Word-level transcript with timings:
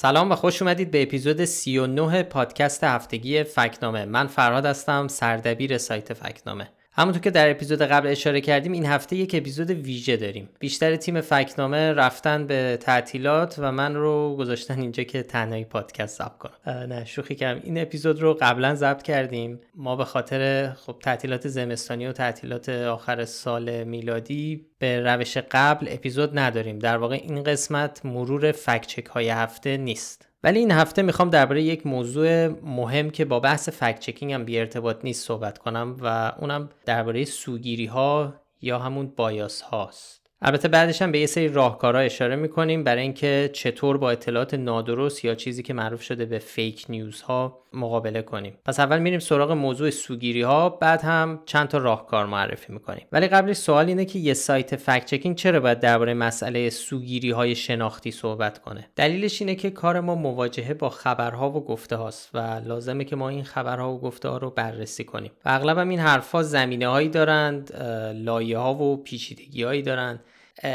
سلام 0.00 0.32
و 0.32 0.34
خوش 0.34 0.62
اومدید 0.62 0.90
به 0.90 1.02
اپیزود 1.02 1.44
39 1.44 2.22
پادکست 2.22 2.84
هفتگی 2.84 3.44
فکنامه. 3.44 4.04
من 4.04 4.26
فرهاد 4.26 4.66
هستم 4.66 5.08
سردبیر 5.08 5.78
سایت 5.78 6.12
فکنامه. 6.12 6.70
همونطور 6.98 7.22
که 7.22 7.30
در 7.30 7.50
اپیزود 7.50 7.82
قبل 7.82 8.08
اشاره 8.08 8.40
کردیم 8.40 8.72
این 8.72 8.86
هفته 8.86 9.16
یک 9.16 9.34
اپیزود 9.34 9.70
ویژه 9.70 10.16
داریم. 10.16 10.48
بیشتر 10.58 10.96
تیم 10.96 11.20
فکنامه 11.20 11.92
رفتن 11.92 12.46
به 12.46 12.78
تعطیلات 12.80 13.54
و 13.58 13.72
من 13.72 13.94
رو 13.94 14.36
گذاشتن 14.36 14.80
اینجا 14.80 15.02
که 15.02 15.22
تنهایی 15.22 15.64
پادکست 15.64 16.18
ضبط 16.18 16.38
کنم. 16.38 16.52
نه 16.72 17.04
شوخی 17.04 17.34
کردم. 17.34 17.60
این 17.64 17.78
اپیزود 17.82 18.20
رو 18.20 18.38
قبلا 18.40 18.74
ضبط 18.74 19.02
کردیم. 19.02 19.60
ما 19.74 19.96
به 19.96 20.04
خاطر 20.04 20.72
خب 20.72 20.96
تعطیلات 21.02 21.48
زمستانی 21.48 22.06
و 22.06 22.12
تعطیلات 22.12 22.68
آخر 22.68 23.24
سال 23.24 23.84
میلادی 23.84 24.66
به 24.78 25.00
روش 25.00 25.36
قبل 25.36 25.86
اپیزود 25.90 26.38
نداریم. 26.38 26.78
در 26.78 26.96
واقع 26.96 27.14
این 27.14 27.42
قسمت 27.42 28.06
مرور 28.06 28.52
فکچک 28.52 29.06
های 29.06 29.28
هفته 29.28 29.76
نیست. 29.76 30.27
ولی 30.42 30.58
این 30.58 30.70
هفته 30.70 31.02
می‌خوام 31.02 31.30
درباره 31.30 31.62
یک 31.62 31.86
موضوع 31.86 32.46
مهم 32.48 33.10
که 33.10 33.24
با 33.24 33.40
بحث 33.40 33.68
فکت 33.68 34.00
چکینگ 34.00 34.32
هم 34.32 34.44
بی 34.44 34.58
ارتباط 34.58 35.04
نیست 35.04 35.26
صحبت 35.26 35.58
کنم 35.58 35.96
و 36.00 36.32
اونم 36.38 36.68
درباره 36.84 37.24
سوگیری 37.24 37.86
ها 37.86 38.34
یا 38.60 38.78
همون 38.78 39.12
بایاس 39.16 39.60
هاست 39.60 40.27
البته 40.42 40.68
بعدش 40.68 41.02
هم 41.02 41.12
به 41.12 41.18
یه 41.18 41.26
سری 41.26 41.48
راهکارها 41.48 42.00
اشاره 42.00 42.36
می‌کنیم. 42.36 42.84
برای 42.84 43.02
اینکه 43.02 43.50
چطور 43.52 43.98
با 43.98 44.10
اطلاعات 44.10 44.54
نادرست 44.54 45.24
یا 45.24 45.34
چیزی 45.34 45.62
که 45.62 45.74
معروف 45.74 46.02
شده 46.02 46.24
به 46.26 46.38
فیک 46.38 46.86
نیوز 46.88 47.22
ها 47.22 47.58
مقابله 47.72 48.22
کنیم. 48.22 48.58
پس 48.64 48.80
اول 48.80 48.98
میریم 48.98 49.18
سراغ 49.18 49.52
موضوع 49.52 49.90
سوگیری 49.90 50.42
ها 50.42 50.68
بعد 50.68 51.02
هم 51.02 51.42
چند 51.46 51.68
تا 51.68 51.78
راهکار 51.78 52.26
معرفی 52.26 52.72
می‌کنیم. 52.72 53.06
ولی 53.12 53.28
قبلش 53.28 53.56
سوال 53.56 53.86
اینه 53.86 54.04
که 54.04 54.18
یه 54.18 54.34
سایت 54.34 54.76
فکت 54.76 55.04
چکینگ 55.04 55.36
چرا 55.36 55.60
باید 55.60 55.80
درباره 55.80 56.14
مسئله 56.14 56.70
سوگیری 56.70 57.30
های 57.30 57.54
شناختی 57.54 58.10
صحبت 58.10 58.58
کنه؟ 58.58 58.88
دلیلش 58.96 59.40
اینه 59.42 59.54
که 59.54 59.70
کار 59.70 60.00
ما 60.00 60.14
مواجهه 60.14 60.74
با 60.74 60.90
خبرها 60.90 61.50
و 61.50 61.64
گفته 61.64 61.96
هاست 61.96 62.30
و 62.34 62.38
لازمه 62.66 63.04
که 63.04 63.16
ما 63.16 63.28
این 63.28 63.44
خبرها 63.44 63.92
و 63.92 64.00
گفته 64.00 64.28
ها 64.28 64.36
رو 64.36 64.50
بررسی 64.50 65.04
کنیم. 65.04 65.30
و 65.44 65.48
اغلب 65.48 65.78
هم 65.78 65.88
این 65.88 66.00
حرفها 66.00 66.42
زمینه 66.42 66.88
هایی 66.88 67.08
دارند 67.08 67.72
لایه 68.14 68.58
ها 68.58 68.74
و 68.74 69.02
پیچیدگی 69.02 69.62
هایی 69.62 69.82
دارند. 69.82 70.20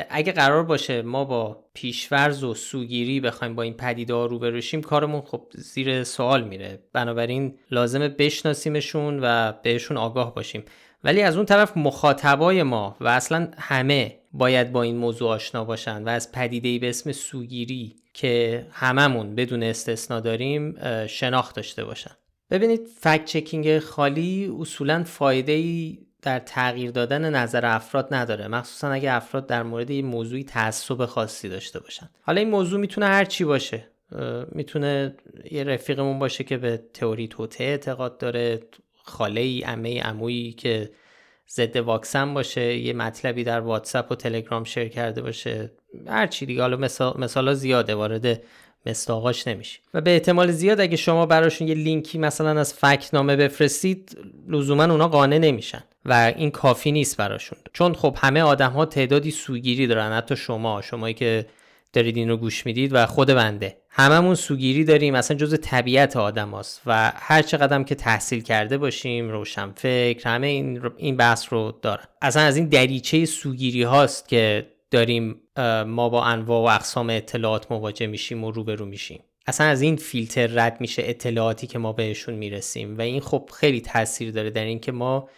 اگه 0.10 0.32
قرار 0.32 0.64
باشه 0.64 1.02
ما 1.02 1.26
با 1.26 1.66
پیشورز 1.74 2.44
و 2.44 2.54
سوگیری 2.54 3.20
بخوایم 3.20 3.56
با 3.56 3.64
این 3.64 3.74
پدیده 3.74 4.14
ها 4.14 4.26
روبرو 4.26 4.62
شیم 4.62 4.82
کارمون 4.82 5.22
خب 5.22 5.48
زیر 5.52 6.04
سوال 6.04 6.44
میره. 6.44 6.80
بنابراین 6.94 7.58
لازمه 7.72 8.10
بشناسیمشون 8.10 9.20
و 9.24 9.52
بهشون 9.64 9.98
آگاه 9.98 10.36
باشیم. 10.36 10.64
ولی 11.04 11.22
از 11.22 11.36
اون 11.38 11.46
طرف 11.46 11.78
مخاطبای 11.78 12.64
ما 12.64 12.98
و 13.02 13.08
اصلا 13.08 13.52
همه 13.58 14.20
باید 14.34 14.72
با 14.72 14.82
این 14.82 14.98
موضوع 14.98 15.30
آشنا 15.30 15.66
باشن 15.66 16.04
و 16.04 16.10
از 16.10 16.32
پدیده 16.32 16.80
به 16.80 16.90
اسم 16.90 17.12
سوگیری 17.12 17.96
که 18.14 18.66
هممون 18.72 19.36
بدون 19.36 19.64
استثنا 19.64 20.20
داریم 20.20 20.76
شناخت 21.08 21.56
داشته 21.56 21.86
باشن. 21.86 22.12
ببینید 22.50 22.88
فکت 23.00 23.26
چکینگ 23.26 23.80
خالی 23.80 24.52
اصولا 24.60 25.04
فایده 25.04 25.54
در 26.24 26.40
تغییر 26.40 26.92
دادن 26.92 27.36
نظر 27.36 27.66
افراد 27.66 28.14
نداره. 28.14 28.48
مخصوصا 28.48 28.92
اگه 28.92 29.14
افراد 29.14 29.48
در 29.48 29.64
مورد 29.64 29.90
یه 29.90 30.02
موضوعی 30.02 30.44
تعصب 30.44 31.06
خاصی 31.06 31.50
داشته 31.50 31.80
باشن. 31.80 32.10
حالا 32.22 32.42
این 32.42 32.50
موضوع 32.50 32.80
می‌تونه 32.80 33.08
هر 33.08 33.26
چی 33.26 33.44
باشه. 33.44 33.88
می‌تونه 34.52 35.16
یه 35.52 35.64
رفیقمون 35.64 36.20
باشه 36.20 36.44
که 36.44 36.58
به 36.58 36.84
تئوری 36.94 37.28
توته 37.28 37.64
اعتقاد 37.64 38.18
داره 38.18 38.60
خاله 39.04 39.42
ای 39.42 39.62
عمه 39.62 40.02
عمویی 40.02 40.54
که 40.54 40.92
ضد 41.50 41.76
واکسن 41.76 42.34
باشه 42.34 42.78
یه 42.78 42.94
مطلبی 42.94 43.44
در 43.44 43.60
واتساپ 43.60 44.12
و 44.12 44.16
تلگرام 44.16 44.64
شیر 44.64 44.88
کرده 44.88 45.22
باشه. 45.22 45.72
هر 46.08 46.28
چی 46.28 46.46
دیگه. 46.46 46.62
حالا 46.62 46.78
مثال 46.78 47.14
مثالا 47.20 47.54
زیاده 47.54 47.96
وارد 47.96 48.42
مستاقاش 48.86 49.48
نمیشه 49.48 49.80
و 49.94 50.02
به 50.02 50.12
احتمال 50.12 50.52
زیاد 50.52 50.80
اگه 50.80 50.98
شما 50.98 51.26
براشون 51.26 51.68
یه 51.68 51.76
لینکی 51.76 52.18
مثلا 52.18 52.60
از 52.60 52.74
فک 52.74 53.10
نامه 53.14 53.36
بفرستید 53.36 54.18
لزوما 54.48 54.84
اونا 54.84 55.08
قانع 55.08 55.38
نمیشن. 55.38 55.84
و 56.06 56.34
این 56.38 56.52
کافی 56.52 56.92
نیست 56.92 57.18
براشون. 57.18 57.58
چون 57.74 57.94
خب 57.94 58.18
همه 58.22 58.42
آدم 58.42 58.72
ها 58.72 58.86
تعدادی 58.86 59.32
سوگیری 59.32 59.88
دارن 59.88 60.12
حتی 60.12 60.36
شما 60.36 60.82
شمایی 60.82 61.14
که 61.14 61.46
دارید 61.94 62.18
این 62.18 62.30
رو 62.30 62.38
گوش 62.38 62.66
می‌دید 62.66 62.94
و 62.94 63.06
خود 63.06 63.28
بنده. 63.28 63.78
هممون 63.90 64.36
سوگیری 64.36 64.84
داریم 64.84 65.16
اصلا 65.16 65.38
جز 65.38 65.60
طبیعت 65.62 66.18
آدم 66.18 66.50
هاست 66.50 66.82
و 66.86 67.12
هر 67.16 67.42
چقدر 67.42 67.84
که 67.84 67.96
تحصیل 67.96 68.42
کرده 68.42 68.78
باشیم 68.78 69.30
روشن 69.30 69.72
فکر 69.72 70.30
همه 70.30 70.48
این, 70.48 70.82
این 70.98 71.18
بحث 71.18 71.54
رو 71.54 71.80
دارن. 71.82 72.04
اصلا 72.22 72.44
از 72.44 72.58
این 72.58 72.66
دریچه 72.66 73.26
سوگیری 73.26 73.84
هاست 73.84 74.28
که 74.28 74.68
داریم 74.92 75.36
ما 75.86 76.10
با 76.10 76.24
انواع 76.24 76.62
و 76.62 76.76
اقسام 76.76 77.10
اطلاعات 77.10 77.72
مواجه 77.72 78.08
میشیم 78.08 78.44
و 78.44 78.52
روبرو 78.52 78.86
میشیم. 78.86 79.24
اصلا 79.48 79.68
از 79.68 79.82
این 79.82 79.96
فیلتر 79.96 80.48
رد 80.48 80.78
میشه 80.82 81.04
اطلاعاتی 81.06 81.68
که 81.68 81.80
ما 81.80 81.94
بهشون 81.94 82.36
می‌رسیم 82.36 82.98
و 82.98 83.02
این 83.02 83.22
خب 83.22 83.50
خیلی 83.60 83.82
تاثیر 83.82 84.32
داره 84.32 84.50
در 84.50 84.64
اینکه 84.64 84.92
ما 84.92 85.30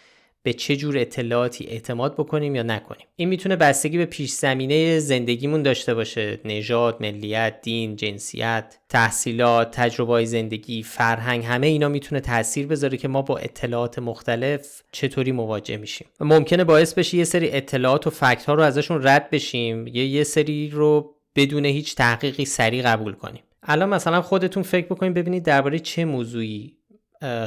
به 0.46 0.54
چه 0.54 0.76
جور 0.76 0.98
اطلاعاتی 0.98 1.66
اعتماد 1.66 2.14
بکنیم 2.14 2.56
یا 2.56 2.64
نکنیم. 2.64 3.08
این 3.16 3.30
می‌تونه 3.30 3.56
بستگی 3.56 3.98
به 3.98 4.06
پیش 4.06 4.32
زمینه 4.32 5.00
زندگیمون 5.00 5.64
داشته 5.64 5.94
باشه. 5.94 6.40
نژاد 6.46 6.98
ملیت 7.02 7.62
دین 7.62 7.96
جنسیت 7.96 8.78
تحصیلات 8.90 9.72
تجربه 9.72 10.26
زندگی 10.26 10.84
فرهنگ 10.84 11.44
همه 11.44 11.68
اینا 11.68 11.90
می‌تونه 11.90 12.22
تاثیر 12.22 12.68
بذاره 12.68 12.98
که 12.98 13.08
ما 13.08 13.22
با 13.22 13.38
اطلاعات 13.38 14.00
مختلف 14.00 14.82
چطوری 14.92 15.32
مواجه 15.32 15.78
میشیم. 15.78 16.08
ممکنه 16.20 16.64
باعث 16.64 16.94
بشه 16.94 17.18
یه 17.18 17.24
سری 17.24 17.52
اطلاعات 17.52 18.08
و 18.08 18.10
فکت 18.10 18.46
ها 18.46 18.54
رو 18.54 18.64
ازشون 18.64 19.08
رد 19.08 19.30
بشیم 19.30 19.88
یا 19.88 20.06
یه 20.06 20.24
سری 20.24 20.70
رو 20.70 21.16
بدون 21.36 21.66
هیچ 21.66 21.96
تحقیقی 21.96 22.46
سریع 22.46 22.84
قبول 22.84 23.14
کنیم. 23.14 23.44
الان 23.64 23.90
مثلا 23.90 24.22
خودتون 24.22 24.64
فکر 24.64 24.86
بکنید 24.86 25.14
ببینید 25.14 25.44
درباره 25.44 25.80
چه 25.80 26.06
موضوعی 26.06 26.78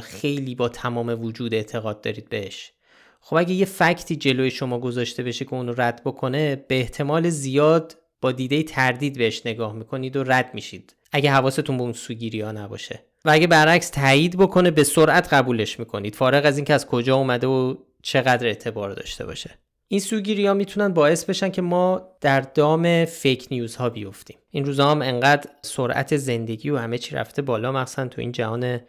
خیلی 0.03 0.55
با 0.55 0.69
تمام 0.69 1.23
وجود 1.23 1.53
اعتقاد 1.53 2.01
دارید 2.01 2.29
بهش. 2.29 2.71
خب 3.19 3.35
اگه 3.35 3.53
یه 3.53 3.65
فکتی 3.65 4.15
جلوی 4.15 4.51
شما 4.51 4.79
گذاشته 4.79 5.23
بشه 5.23 5.45
که 5.45 5.53
اون 5.53 5.67
رو 5.67 5.81
رد 5.81 6.01
بکنه 6.03 6.55
به 6.55 6.79
احتمال 6.79 7.29
زیاد 7.29 7.97
با 8.21 8.31
دیده 8.31 8.63
تردید 8.63 9.17
بهش 9.17 9.41
نگاه 9.45 9.73
می‌کنید 9.73 10.15
و 10.15 10.23
رد 10.23 10.53
میشید. 10.53 10.95
اگه 11.11 11.31
حواستون 11.31 11.77
به 11.77 11.83
اون 11.83 11.93
سوگیری 11.93 12.41
ها 12.41 12.51
نباشه. 12.51 13.03
و 13.25 13.29
اگه 13.29 13.47
برعکس 13.47 13.89
تایید 13.89 14.37
بکنه 14.37 14.71
به 14.71 14.83
سرعت 14.83 15.33
قبولش 15.33 15.79
می‌کنید. 15.79 16.15
فارغ 16.15 16.45
از 16.45 16.57
اینکه 16.57 16.73
از 16.73 16.87
کجا 16.87 17.15
اومده 17.15 17.47
و 17.47 17.75
چقدر 18.01 18.47
اعتبار 18.47 18.91
داشته 18.91 19.25
باشه. 19.25 19.59
این 19.87 19.99
سوگیری 19.99 20.47
ها 20.47 20.53
می‌تونن 20.53 20.93
باعث 20.93 21.25
بشن 21.25 21.49
که 21.49 21.61
ما 21.61 22.07
در 22.21 22.41
دام 22.41 23.05
فیک 23.05 23.47
نیوز 23.51 23.75
ها 23.75 23.89
بیفتیم. 23.89 24.37
این 24.51 24.65
روزا 24.65 24.91
هم 24.91 25.01
انقدر 25.01 25.49
سرعت 25.61 26.17
زندگی 26.17 26.69
و 26.69 26.77
همه 26.77 26.97
چی 26.97 27.15
رفته 27.15 27.41
بالا 27.41 27.71
مخصوصا 27.71 28.07
تو 28.07 28.21
این 28.21 28.31
جهان 28.31 28.79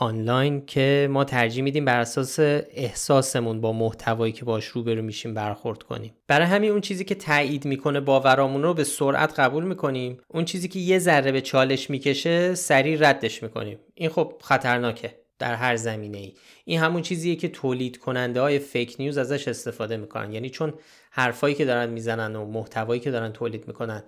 آنلاین 0.00 0.66
که 0.66 1.08
ما 1.10 1.24
ترجیح 1.24 1.64
میدیم 1.64 1.84
بر 1.84 2.00
اساس 2.00 2.36
احساسمون 2.40 3.60
با 3.60 3.72
محتوایی 3.72 4.32
که 4.32 4.44
باش 4.44 4.64
روبرو 4.64 5.02
میشیم 5.02 5.34
برخورد 5.34 5.82
کنیم. 5.82 6.14
برای 6.26 6.46
همین 6.46 6.70
اون 6.70 6.80
چیزی 6.80 7.04
که 7.04 7.14
تایید 7.14 7.64
می‌کنه 7.64 8.00
باورامون 8.00 8.62
رو 8.62 8.74
به 8.74 8.84
سرعت 8.84 9.40
قبول 9.40 9.64
می‌کنیم. 9.64 10.20
اون 10.28 10.44
چیزی 10.44 10.68
که 10.68 10.78
یه 10.78 10.98
ذره 10.98 11.32
به 11.32 11.40
چالش 11.40 11.90
می‌کشه 11.90 12.54
سریع 12.54 13.08
ردش 13.08 13.42
می‌کنیم. 13.42 13.78
این 13.94 14.10
خب 14.10 14.32
خطرناکه 14.44 15.14
در 15.38 15.54
هر 15.54 15.76
زمینه 15.76 16.18
ای 16.18 16.32
این 16.64 16.80
همون 16.80 17.02
چیزیه 17.02 17.36
که 17.36 17.48
تولید 17.48 17.98
کننده 17.98 18.40
های 18.40 18.58
فیک 18.58 18.96
نیوز 18.98 19.18
ازش 19.18 19.48
استفاده 19.48 19.96
می‌کنن. 19.96 20.32
یعنی 20.32 20.50
چون 20.50 20.74
حرفایی 21.10 21.54
که 21.54 21.64
دارن 21.64 21.90
می‌زنن 21.90 22.36
و 22.36 22.46
محتوایی 22.46 23.00
که 23.00 23.10
دارن 23.10 23.32
تولید 23.32 23.68
می‌کنن 23.68 24.02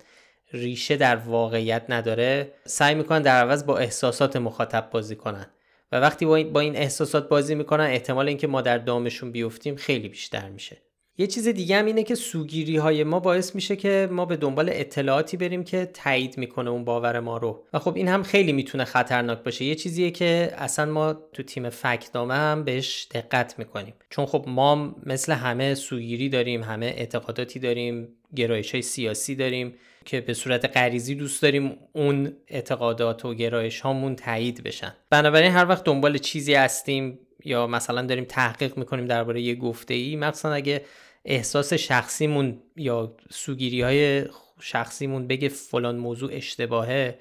ریشه 0.53 0.97
در 0.97 1.15
واقعیت 1.15 1.85
نداره 1.89 2.51
سعی 2.65 2.95
می‌کنن 2.95 3.21
در 3.21 3.41
عوض 3.41 3.65
با 3.65 3.77
احساسات 3.77 4.35
مخاطب 4.35 4.89
بازی 4.91 5.15
کنن. 5.15 5.45
و 5.91 5.99
وقتی 5.99 6.25
با 6.25 6.59
این 6.59 6.75
احساسات 6.75 7.29
بازی 7.29 7.55
می‌کنن 7.55 7.85
احتمال 7.85 8.27
اینکه 8.27 8.47
ما 8.47 8.61
در 8.61 8.77
دامشون 8.77 9.31
بیفتیم 9.31 9.75
خیلی 9.75 10.09
بیشتر 10.09 10.49
میشه. 10.49 10.77
یه 11.17 11.27
چیز 11.27 11.47
دیگه 11.47 11.75
هم 11.75 11.85
اینه 11.85 12.03
که 12.03 12.15
سوگیری 12.15 12.77
های 12.77 13.03
ما 13.03 13.19
باعث 13.19 13.55
میشه 13.55 13.75
که 13.75 14.09
ما 14.11 14.25
به 14.25 14.37
دنبال 14.37 14.69
اطلاعاتی 14.73 15.37
بریم 15.37 15.63
که 15.63 15.89
تایید 15.93 16.37
می‌کنه 16.37 16.69
اون 16.69 16.85
باور 16.85 17.19
ما 17.19 17.37
رو. 17.37 17.63
و 17.73 17.79
خب 17.79 17.95
این 17.95 18.07
هم 18.07 18.23
خیلی 18.23 18.53
می‌تونه 18.53 18.85
خطرناک 18.85 19.43
باشه. 19.43 19.65
یه 19.65 19.75
چیزیه 19.75 20.11
که 20.11 20.53
اصلا 20.57 20.91
ما 20.91 21.13
تو 21.13 21.43
تیم 21.43 21.69
فکتنامه 21.69 22.33
هم 22.33 22.63
بهش 22.63 23.07
دقت 23.11 23.59
می‌کنیم. 23.59 23.93
چون 24.09 24.25
خب 24.25 24.45
ما 24.47 24.95
مثل 25.05 25.33
همه 25.33 25.75
سوگیری 25.75 26.29
داریم 26.29 26.63
همه 26.63 26.85
اعتقاداتی 26.85 27.59
داریم 27.59 28.07
گرایش 28.35 28.71
های 28.71 28.81
سیاسی 28.81 29.35
داریم. 29.35 29.73
که 30.05 30.21
به 30.21 30.33
صورت 30.33 30.77
غریزی 30.77 31.15
دوست 31.15 31.41
داریم 31.41 31.77
اون 31.93 32.33
اعتقادات 32.47 33.25
و 33.25 33.33
گرایش 33.33 33.79
هامون 33.79 34.15
تایید 34.15 34.63
بشن. 34.63 34.93
بنابراین 35.09 35.51
هر 35.51 35.65
وقت 35.69 35.83
دنبال 35.83 36.17
چیزی 36.17 36.53
هستیم 36.53 37.19
یا 37.45 37.67
مثلا 37.67 38.01
داریم 38.01 38.25
تحقیق 38.25 38.77
می‌کنیم 38.77 39.05
درباره 39.05 39.41
یه 39.41 39.55
گفته 39.55 39.93
ای 39.93 40.15
مثلا 40.15 40.53
اگه 40.53 40.81
احساس 41.25 41.73
شخصیمون 41.73 42.59
یا 42.75 43.15
سوگیری 43.29 43.81
های 43.81 44.25
شخصیمون 44.59 45.27
بگه 45.27 45.49
فلان 45.49 45.97
موضوع 45.97 46.29
اشتباهه 46.33 47.19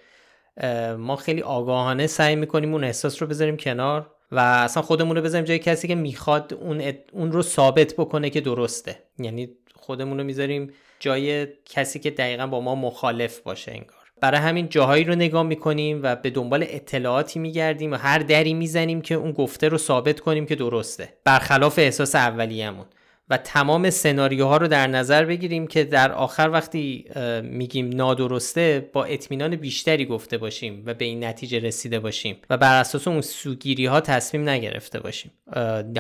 ما 0.99 1.17
خیلی 1.17 1.43
آگاهانه 1.43 2.07
سعی 2.07 2.37
می‌کنیم 2.37 2.73
اون 2.73 2.85
احساس 2.85 3.23
رو 3.23 3.29
بذاریم 3.29 3.57
کنار 3.57 4.11
و 4.33 4.39
اصلا 4.39 4.83
خودمون 4.83 5.17
رو 5.17 5.23
بذاریم 5.23 5.45
جای 5.45 5.59
کسی 5.59 5.89
که 5.89 5.95
می‌خواد 5.95 6.55
اون, 6.55 6.93
اون 7.13 7.33
رو 7.33 7.43
ثابت 7.43 7.95
بکنه 7.95 8.31
که 8.31 8.41
درسته. 8.41 8.99
یعنی 9.19 9.49
خودمون 9.75 10.19
رو 10.19 10.25
می‌ذاریم 10.25 10.73
جای 11.01 11.47
کسی 11.65 11.99
که 11.99 12.11
دقیقا 12.11 12.47
با 12.47 12.61
ما 12.61 12.75
مخالف 12.75 13.41
باشه 13.41 13.73
انگار. 13.73 13.97
برای 14.21 14.41
همین 14.41 14.69
جاهایی 14.69 15.05
رو 15.05 15.15
نگاه 15.15 15.43
می‌کنیم 15.43 16.01
و 16.03 16.17
به 16.17 16.31
دنبال 16.31 16.65
اطلاعاتی 16.69 17.39
میگردیم 17.39 17.93
و 17.93 17.97
هر 17.97 18.19
دری 18.19 18.55
می‌زنیم 18.55 19.01
که 19.01 19.15
اون 19.15 19.33
گفته 19.33 19.69
رو 19.69 19.79
ثابت 19.79 20.21
کنیم 20.21 20.47
که 20.47 20.55
درسته. 20.55 21.09
برخلاف 21.25 21.79
احساس 21.79 22.15
اولیه‌مون. 22.15 22.87
و 23.33 23.37
تمام 23.37 23.91
سناریوها 23.91 24.57
رو 24.57 24.69
در 24.69 24.87
نظر 24.87 25.25
بگیریم 25.25 25.67
که 25.67 25.85
در 25.85 26.13
آخر 26.13 26.51
وقتی 26.53 27.05
میگیم 27.43 27.89
نادرسته 27.89 28.91
با 28.93 29.05
اطمینان 29.05 29.57
بیشتری 29.57 30.05
گفته 30.05 30.39
باشیم 30.39 30.83
و 30.87 30.95
به 30.95 31.05
این 31.05 31.25
نتیجه 31.25 31.59
رسیده 31.59 32.01
باشیم 32.01 32.37
و 32.51 32.57
بر 32.57 32.81
اساس 32.81 33.09
اون 33.09 33.21
سوگیری 33.21 33.87
ها 33.87 34.01
تصمیم 34.01 34.49
نگرفته 34.49 35.01
باشیم. 35.01 35.31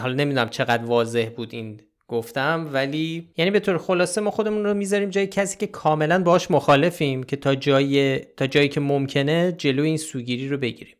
حالا 0.01 0.15
نمی‌دونم 0.15 0.49
چقدر 0.49 0.85
واضح 0.85 1.29
بود 1.37 1.55
این 1.55 1.81
گفتم 2.11 2.69
ولی 2.73 3.29
یعنی 3.37 3.51
به 3.51 3.61
طور 3.61 3.79
خلاصه 3.79 4.21
ما 4.21 4.31
خودمون 4.31 4.65
رو 4.65 4.75
می‌ذاریم 4.75 5.11
جای 5.11 5.27
کسی 5.27 5.59
که 5.59 5.67
کاملا 5.67 6.23
باش 6.23 6.51
مخالفیم 6.51 7.23
که 7.23 7.37
تا 7.37 7.55
جایی 7.55 8.19
تا 8.19 8.47
جایی 8.47 8.69
که 8.69 8.81
ممکنه 8.81 9.53
جلو 9.59 9.83
این 9.83 9.97
سوگیری 9.97 10.49
رو 10.49 10.57
بگیریم. 10.57 10.95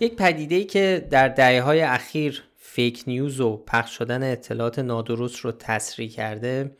یک 0.00 0.16
پدیده 0.16 0.54
ای 0.54 0.64
که 0.64 1.06
در 1.10 1.28
دهه 1.28 1.62
های 1.62 1.80
اخیر 1.80 2.47
فیک 2.78 3.04
نیوز 3.06 3.40
و 3.40 3.56
پخش 3.66 3.98
شدن 3.98 4.32
اطلاعات 4.32 4.78
نادرست 4.78 5.36
رو 5.36 5.52
تسریع 5.52 6.08
کرده 6.08 6.76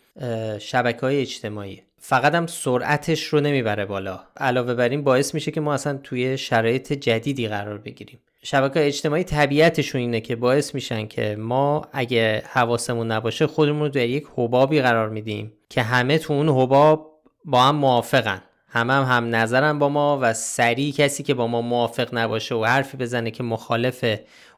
شبکه 0.59 1.00
های 1.00 1.21
اجتماعی. 1.21 1.83
فقط 2.00 2.35
هم 2.35 2.47
سرعتش 2.47 3.25
رو 3.25 3.41
نمی‌بره 3.41 3.85
بالا. 3.85 4.21
علاوه 4.37 4.75
بر 4.75 4.89
این 4.89 5.05
باعث 5.05 5.35
میشه 5.35 5.50
که 5.50 5.61
ما 5.61 5.75
اصلا 5.75 5.99
توی 6.03 6.39
شرایط 6.39 6.93
جدیدی 6.93 7.49
قرار 7.49 7.79
بگیریم. 7.79 8.19
شبکه 8.43 8.87
اجتماعی 8.87 9.25
طبیعتشون 9.25 10.00
اینه 10.00 10.21
که 10.21 10.37
باعث 10.37 10.75
میشن 10.75 11.06
که 11.06 11.37
ما 11.39 11.87
اگه 11.93 12.43
حواسمون 12.47 13.12
نباشه 13.12 13.47
خودمون 13.47 13.81
رو 13.83 13.89
در 13.89 14.06
یک 14.06 14.27
حبابی 14.37 14.81
قرار 14.81 15.09
میدیم 15.09 15.53
که 15.69 15.83
همه 15.83 16.19
تو 16.19 16.33
اون 16.33 16.49
حباب 16.49 17.21
با 17.45 17.62
هم 17.62 17.77
موافقن. 17.77 18.43
همه 18.71 18.93
هم 18.93 19.05
هم 19.05 19.35
نظرن 19.35 19.79
با 19.79 19.89
ما 19.89 20.19
و 20.23 20.35
سریع 20.35 20.93
کسی 20.93 21.23
که 21.23 21.35
با 21.35 21.47
ما 21.47 21.61
موافق 21.61 22.09
نباشه 22.12 22.55
و 22.55 22.65
حرفی 22.65 22.97
بزنه 22.97 23.31
که 23.31 23.43
مخالف 23.43 24.05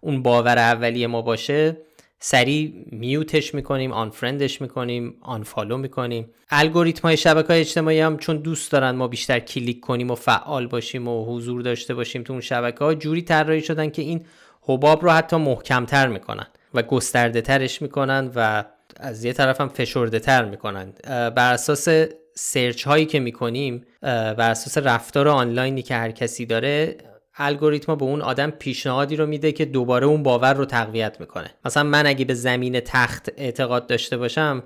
اون 0.00 0.22
باور 0.22 0.58
اولیه 0.58 1.06
ما 1.06 1.22
باشه 1.22 1.76
سریع 2.22 2.72
mute 2.92 3.33
ش 3.33 3.54
می‌کنیم 3.54 3.92
unfriend 3.92 4.10
ش 4.10 4.60
می‌کنیم 4.60 5.14
unfollow 5.20 5.76
می‌کنیم. 5.76 6.30
الگوریتم 6.50 7.02
های 7.02 7.16
شبکه 7.16 7.48
های 7.48 7.60
اجتماعی 7.60 8.00
هم 8.00 8.16
چون 8.16 8.36
دوست 8.36 8.72
دارن 8.72 8.90
ما 8.90 9.08
بیشتر 9.08 9.38
کلیک 9.38 9.80
کنیم 9.80 10.10
و 10.10 10.14
فعال 10.14 10.66
باشیم 10.66 11.08
و 11.08 11.24
حضور 11.24 11.62
داشته 11.62 11.94
باشیم 11.94 12.22
تو 12.22 12.32
اون 12.32 12.42
شبکه 12.42 12.84
ها 12.84 12.94
جوری 12.94 13.22
طراحی 13.22 13.60
شدن 13.60 13.90
که 13.90 14.02
این 14.02 14.24
حباب 14.62 15.02
رو 15.04 15.10
حتی 15.10 15.36
محکمتر 15.36 16.08
می‌کنن 16.08 16.46
و 16.74 16.82
گسترده 16.82 17.40
ترش 17.40 17.82
می‌کنن 17.82 18.30
و 18.34 18.64
از 18.96 19.24
یه 19.24 19.32
طرف 19.32 19.60
هم 19.60 19.68
فشرده 19.68 20.18
تر 20.18 20.44
می‌کنن. 20.44 20.92
بر 21.06 21.52
اساس 21.52 21.88
سرچ 22.34 22.82
هایی 22.82 23.06
که 23.06 23.20
می‌کنیم 23.20 23.84
بر 24.02 24.50
اساس 24.50 24.78
رفتار 24.78 25.28
آنلاینی 25.28 25.82
که 25.82 25.94
هر 25.94 26.10
کسی 26.10 26.46
داره 26.46 26.96
الگوریتما 27.36 27.96
به 27.96 28.04
اون 28.04 28.22
آدم 28.22 28.50
پیشنهادی 28.50 29.16
رو 29.16 29.26
میده 29.26 29.52
که 29.52 29.64
دوباره 29.64 30.06
اون 30.06 30.22
باور 30.22 30.54
رو 30.54 30.64
تقویت 30.64 31.20
می‌کنه. 31.20 31.50
مثلا 31.64 31.82
من 31.82 32.06
اگه 32.06 32.24
به 32.24 32.34
زمین 32.34 32.80
تخت 32.80 33.28
اعتقاد 33.36 33.86
داشته 33.86 34.16
باشم 34.16 34.62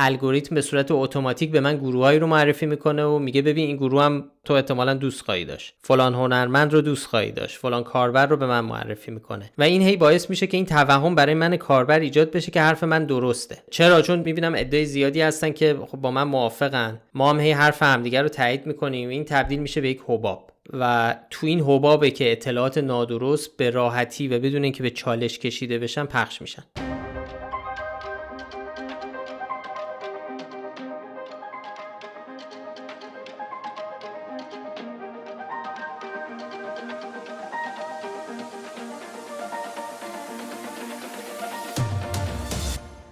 الگوریتم 0.00 0.54
به 0.54 0.60
صورت 0.60 0.90
اتوماتیک 0.90 1.50
به 1.50 1.60
من 1.60 1.76
گروهایی 1.76 2.18
رو 2.18 2.26
معرفی 2.26 2.66
می‌کنه 2.66 3.04
و 3.04 3.18
میگه 3.18 3.42
ببین 3.42 3.66
این 3.66 3.76
گروه 3.76 4.02
هم 4.02 4.24
تو 4.44 4.54
احتمالا 4.54 4.94
دوست 4.94 5.22
خواهی 5.22 5.44
داشت. 5.44 5.74
فلان 5.82 6.14
هنرمند 6.14 6.72
رو 6.72 6.80
دوست 6.80 7.06
خواهی 7.06 7.32
داشت. 7.32 7.56
فلان 7.56 7.84
کاربر 7.84 8.26
رو 8.26 8.36
به 8.36 8.46
من 8.46 8.60
معرفی 8.60 9.10
می‌کنه. 9.10 9.50
و 9.58 9.62
این 9.62 9.82
هی 9.82 9.96
باعث 9.96 10.30
میشه 10.30 10.46
که 10.46 10.56
این 10.56 10.66
توهم 10.66 11.14
برای 11.14 11.34
من 11.34 11.56
کاربر 11.56 12.00
ایجاد 12.00 12.30
بشه 12.30 12.50
که 12.50 12.60
حرف 12.60 12.84
من 12.84 13.04
درسته. 13.04 13.58
چرا؟ 13.70 14.02
چون 14.02 14.18
می‌بینم 14.18 14.56
عده 14.56 14.84
زیادی 14.84 15.20
هستن 15.20 15.52
که 15.52 15.76
خب 15.86 15.98
با 15.98 16.10
من 16.10 16.22
موافقن. 16.22 17.00
ما 17.14 17.30
هم 17.30 17.40
هی 17.40 17.50
حرف 17.50 17.82
همدیگه 17.82 18.22
رو 18.22 18.28
تایید 18.28 18.66
می‌کنیم. 18.66 19.08
این 19.08 19.24
تبدیل 19.24 19.58
میشه 19.58 19.80
به 19.80 19.88
یک 19.88 20.00
حباب. 20.06 20.50
و 20.72 21.14
تو 21.30 21.46
این 21.46 21.60
حبابه 21.60 22.10
که 22.10 22.32
اطلاعات 22.32 22.78
نادرست 22.78 23.56
به 23.56 23.70
راحتی 23.70 24.28
و 24.28 24.38
بدون 24.38 24.64
اینکه 24.64 24.82
به 24.82 24.90
چالش 24.90 25.38
کشیده 25.38 25.78
بشن 25.78 26.04
پخش 26.04 26.42
میشن. 26.42 26.62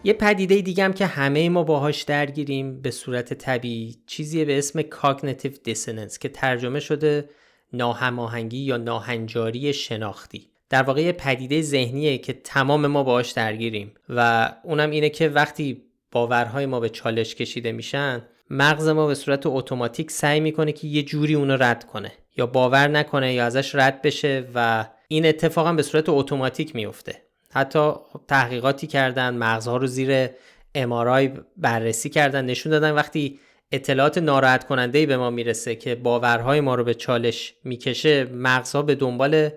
یه 0.07 0.13
پدیده 0.13 0.61
دیگه 0.61 0.85
هم 0.85 0.93
که 0.93 1.07
همه 1.07 1.49
ما 1.49 1.63
باهاش 1.63 2.03
درگیریم 2.03 2.81
به 2.83 2.91
صورت 2.91 3.35
طبیعی 3.35 3.97
چیزیه 4.07 4.45
به 4.45 4.59
اسم 4.59 4.83
Cognitive 4.83 5.69
Dissonance 5.69 6.19
که 6.19 6.29
ترجمه 6.29 6.81
شده 6.81 7.29
ناهماهنگی 7.73 8.59
یا 8.59 8.77
ناهنجاری 8.77 9.73
شناختی. 9.73 10.51
در 10.71 10.83
واقع 10.83 11.03
یه 11.03 11.13
پدیده 11.13 11.63
ذهنیه 11.63 12.19
که 12.19 12.33
تمام 12.33 12.87
ما 12.87 13.03
باهاش 13.03 13.31
درگیریم 13.31 13.95
و 14.09 14.51
اونم 14.65 14.91
اینه 14.91 15.09
که 15.09 15.29
وقتی 15.29 15.83
باورهای 16.13 16.67
ما 16.67 16.81
به 16.81 16.89
چالش 16.89 17.35
کشیده 17.35 17.73
میشن 17.73 18.23
مغز 18.51 18.89
ما 18.89 19.07
به 19.07 19.15
صورت 19.15 19.47
اتوماتیک 19.47 20.11
سعی 20.11 20.41
می‌کنه 20.41 20.73
که 20.73 20.87
یه 20.89 21.03
جوری 21.03 21.35
اونو 21.35 21.57
رد 21.61 21.85
کنه. 21.85 22.13
یا 22.37 22.47
باور 22.47 22.89
نکنه 22.89 23.35
یا 23.35 23.45
ازش 23.45 23.75
رد 23.75 24.03
بشه 24.03 24.49
و 24.55 24.87
این 25.09 25.27
اتفاقا 25.27 25.73
به 25.73 25.83
صورت 25.83 26.09
اتوماتیک 26.09 26.75
میفته 26.75 27.26
حتی 27.57 27.93
تحقیقاتی 28.29 28.87
کردن 28.87 29.35
مغزها 29.35 29.77
رو 29.77 29.87
زیر 29.87 30.29
امارای 30.75 31.31
بررسی 31.57 32.09
کردن 32.09 32.45
نشون 32.45 32.73
دادن 32.73 32.91
وقتی 32.91 33.39
اطلاعات 33.73 34.19
ناراحت 34.19 34.67
کننده 34.67 35.07
به 35.07 35.17
ما 35.17 35.31
می‌رسه 35.31 35.75
که 35.75 35.95
باورهای 35.95 36.61
ما 36.61 36.75
رو 36.75 36.85
به 36.85 36.95
چالش 36.95 37.55
می‌کشه 37.65 38.25
مغزها 38.25 38.83
به 38.83 38.95
دنبال 38.95 39.51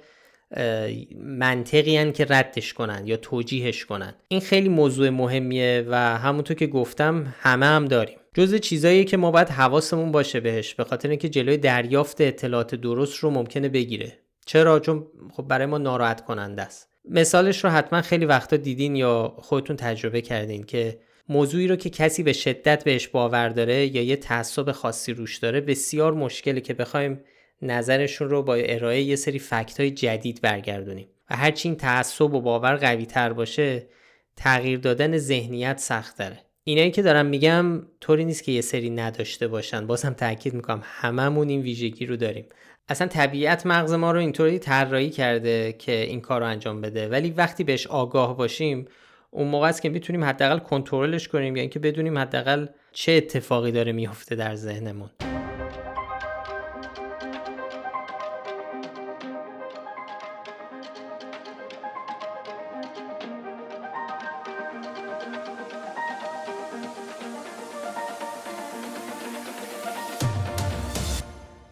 منطقی 1.16 2.12
که 2.12 2.26
ردش 2.30 2.74
کنن 2.74 3.08
یا 3.08 3.18
توجیهش 3.18 3.86
کنن. 3.86 4.14
این 4.28 4.42
خیلی 4.42 4.70
موضوع 4.70 5.10
مهمیه 5.10 5.86
و 5.88 5.96
همونطور 6.18 6.58
که 6.58 6.68
گفتم 6.68 7.36
همه 7.40 7.66
هم 7.66 7.86
داریم. 7.86 8.18
جز 8.34 8.56
چیزایی 8.56 9.06
که 9.06 9.18
ما 9.18 9.32
باید 9.32 9.50
حواسمون 9.50 10.12
باشه 10.12 10.40
بهش 10.40 10.74
به 10.74 10.84
خاطر 10.84 11.10
اینکه 11.10 11.30
جلوی 11.30 11.58
دریافت 11.58 12.22
اطلاعات 12.22 12.76
درست 12.76 13.18
رو 13.18 13.30
ممکنه 13.30 13.70
بگیره. 13.70 14.20
چرا؟ 14.46 14.80
چون 14.80 15.08
خب 15.34 15.44
برای 15.44 15.66
ما 15.66 15.78
ناراحت 15.78 16.26
کننده 16.26 16.62
است. 16.62 16.89
مثالش 17.10 17.64
رو 17.64 17.70
حتما 17.70 18.02
خیلی 18.02 18.26
وقتا 18.26 18.58
دیدین 18.58 18.96
یا 18.96 19.34
خودتون 19.38 19.76
تجربه 19.76 20.22
کردین 20.22 20.64
که 20.64 21.00
موضوعی 21.30 21.68
رو 21.68 21.76
که 21.76 21.90
کسی 21.90 22.24
به 22.24 22.34
شدت 22.34 22.84
بهش 22.84 23.08
باور 23.08 23.50
داره 23.50 23.96
یا 23.96 24.04
یه 24.04 24.16
تعصب 24.16 24.72
خاصی 24.72 25.14
روش 25.14 25.38
داره 25.38 25.62
بسیار 25.62 26.14
مشکله 26.14 26.62
که 26.62 26.74
بخوایم 26.74 27.22
نظرشون 27.62 28.30
رو 28.30 28.44
با 28.44 28.56
ارائه 28.56 29.02
یه 29.02 29.16
سری 29.16 29.40
فکت 29.40 29.80
های 29.80 29.92
جدید 29.92 30.42
برگردونیم. 30.42 31.08
و 31.30 31.36
هرچی 31.36 31.68
این 31.68 31.78
تعصب 31.78 32.34
و 32.34 32.42
باور 32.42 32.76
قوی 32.76 33.06
تر 33.06 33.34
باشه 33.34 33.88
تغییر 34.36 34.80
دادن 34.80 35.18
ذهنیت 35.18 35.80
سخت 35.80 36.18
داره. 36.18 36.40
اینایی 36.64 36.92
که 36.92 37.02
دارم 37.02 37.26
میگم 37.26 37.82
طوری 38.02 38.26
نیست 38.26 38.44
که 38.44 38.52
یه 38.52 38.62
سری 38.62 38.90
نداشته 38.90 39.48
باشن. 39.48 39.88
بازم 39.88 40.14
تاکید 40.14 40.54
می‌کنم 40.54 40.82
هممون 40.84 41.50
این 41.50 41.62
ویژگی 41.62 42.06
رو 42.06 42.16
داریم. 42.16 42.46
اصلا 42.90 43.08
طبیعت 43.08 43.66
مغز 43.66 43.94
ما 43.94 44.12
رو 44.12 44.20
اینطوری 44.20 44.60
طراحی 44.60 45.10
کرده 45.10 45.74
که 45.74 45.92
این 45.92 46.22
کار 46.22 46.42
رو 46.42 46.48
انجام 46.48 46.82
بده. 46.82 47.08
ولی 47.08 47.30
وقتی 47.30 47.64
بهش 47.64 47.88
آگاه 47.88 48.38
باشیم 48.38 48.86
اون 49.32 49.48
موقع 49.48 49.68
است 49.68 49.82
که 49.82 49.90
می‌تونیم 49.90 50.24
حداقل 50.24 50.60
کنترلش 50.60 51.28
کنیم 51.28 51.56
یا 51.56 51.62
اینکه 51.62 51.80
بدونیم 51.80 52.18
حداقل 52.18 52.66
چه 52.92 53.12
اتفاقی 53.12 53.72
داره 53.72 53.92
میفته 53.92 54.36
در 54.36 54.56
ذهنمون. 54.56 55.10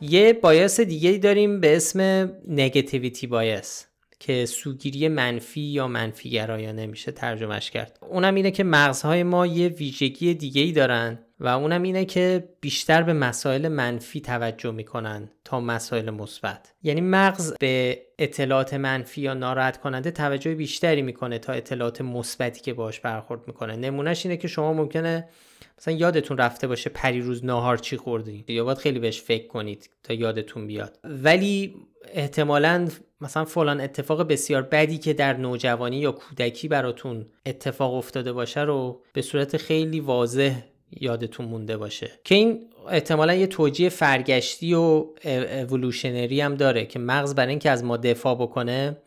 یه 0.10 0.34
بایاس 0.34 0.80
دیگه 0.80 1.18
داریم 1.18 1.60
به 1.60 1.76
اسم 1.76 2.32
نگتیویتی 2.48 3.28
بایاس 3.28 3.86
که 4.20 4.46
سوگیری 4.46 5.08
منفی 5.08 5.62
یا 5.62 5.88
منفی 5.88 6.30
گرایانه 6.30 6.88
میشه 6.88 7.12
ترجمهش 7.12 7.72
کرد. 7.72 8.00
اونم 8.10 8.36
اینه 8.36 8.52
که 8.52 8.64
مغزهای 8.64 9.24
ما 9.24 9.48
یه 9.48 9.68
ویژگی 9.68 10.34
دیگه 10.34 10.62
ای 10.62 10.72
دارن 10.72 11.20
و 11.40 11.48
اونم 11.48 11.84
اینه 11.84 12.06
که 12.06 12.50
بیشتر 12.62 13.04
به 13.04 13.14
مسائل 13.14 13.68
منفی 13.68 14.22
توجه 14.22 14.72
می‌کنن 14.72 15.32
تا 15.46 15.60
مسائل 15.60 16.10
مثبت. 16.10 16.74
یعنی 16.84 17.02
مغز 17.02 17.54
به 17.60 18.02
اطلاعات 18.20 18.74
منفی 18.74 19.22
یا 19.22 19.34
ناراحت 19.34 19.78
کننده 19.78 20.12
توجه 20.12 20.56
بیشتری 20.56 21.02
می‌کنه 21.02 21.40
تا 21.40 21.54
اطلاعات 21.54 22.02
مثبتی 22.02 22.62
که 22.62 22.74
باش 22.74 23.00
برخورد 23.00 23.48
می‌کنه. 23.48 23.76
نمونهش 23.76 24.26
اینه 24.26 24.38
که 24.38 24.48
شما 24.48 24.74
ممکنه 24.74 25.30
مثلا 25.78 25.94
یادتون 25.94 26.38
رفته 26.38 26.68
باشه 26.68 26.90
پریروز 26.90 27.46
ناهار 27.46 27.78
چی 27.78 27.98
خوردین 27.98 28.44
یا 28.48 28.64
باید 28.64 28.78
خیلی 28.78 29.00
بهش 29.00 29.22
فکر 29.22 29.48
کنید 29.48 29.90
تا 30.04 30.14
یادتون 30.14 30.68
بیاد. 30.68 31.00
ولی 31.04 31.76
احتمالا 32.14 32.88
مثلا 33.22 33.46
فلان 33.46 33.82
اتفاق 33.82 34.28
بسیار 34.28 34.62
بدی 34.62 34.98
که 34.98 35.14
در 35.14 35.38
نوجوانی 35.38 35.98
یا 35.98 36.12
کودکی 36.12 36.68
براتون 36.68 37.26
اتفاق 37.46 37.94
افتاده 37.94 38.34
باشه 38.34 38.62
رو 38.62 39.04
به 39.14 39.22
صورت 39.22 39.58
خیلی 39.58 40.00
واضح 40.00 40.56
یادتون 40.92 41.46
مونده 41.46 41.78
باشه. 41.78 42.12
که 42.24 42.36
این 42.36 42.70
احتمالا 42.90 43.34
یه 43.34 43.48
توجیه 43.48 43.90
فرگشتی 43.90 44.74
و 44.74 45.06
اولوشنری 45.26 46.42
هم 46.42 46.56
داره 46.56 46.86
که 46.86 47.00
مغز 47.00 47.36
برای 47.36 47.50
اینکه 47.50 47.70
از 47.70 47.84
ما 47.84 47.98
دفاع 47.98 48.36
بکنه 48.36 48.98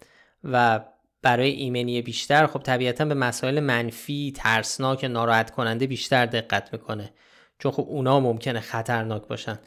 و 0.44 0.80
برای 1.22 1.50
ایمنی 1.50 2.02
بیشتر 2.02 2.46
خب 2.46 2.62
طبیعتا 2.62 3.04
به 3.04 3.14
مسائل 3.14 3.60
منفی 3.60 4.32
ترسناک 4.36 5.04
ناراحت 5.04 5.50
کننده 5.50 5.86
بیشتر 5.86 6.26
دقت 6.26 6.72
می‌کنه. 6.72 7.12
چون 7.58 7.72
خب 7.72 7.86
اونا 7.88 8.20
ممکنه 8.20 8.60
خطرناک 8.60 9.26
باشن. 9.26 9.58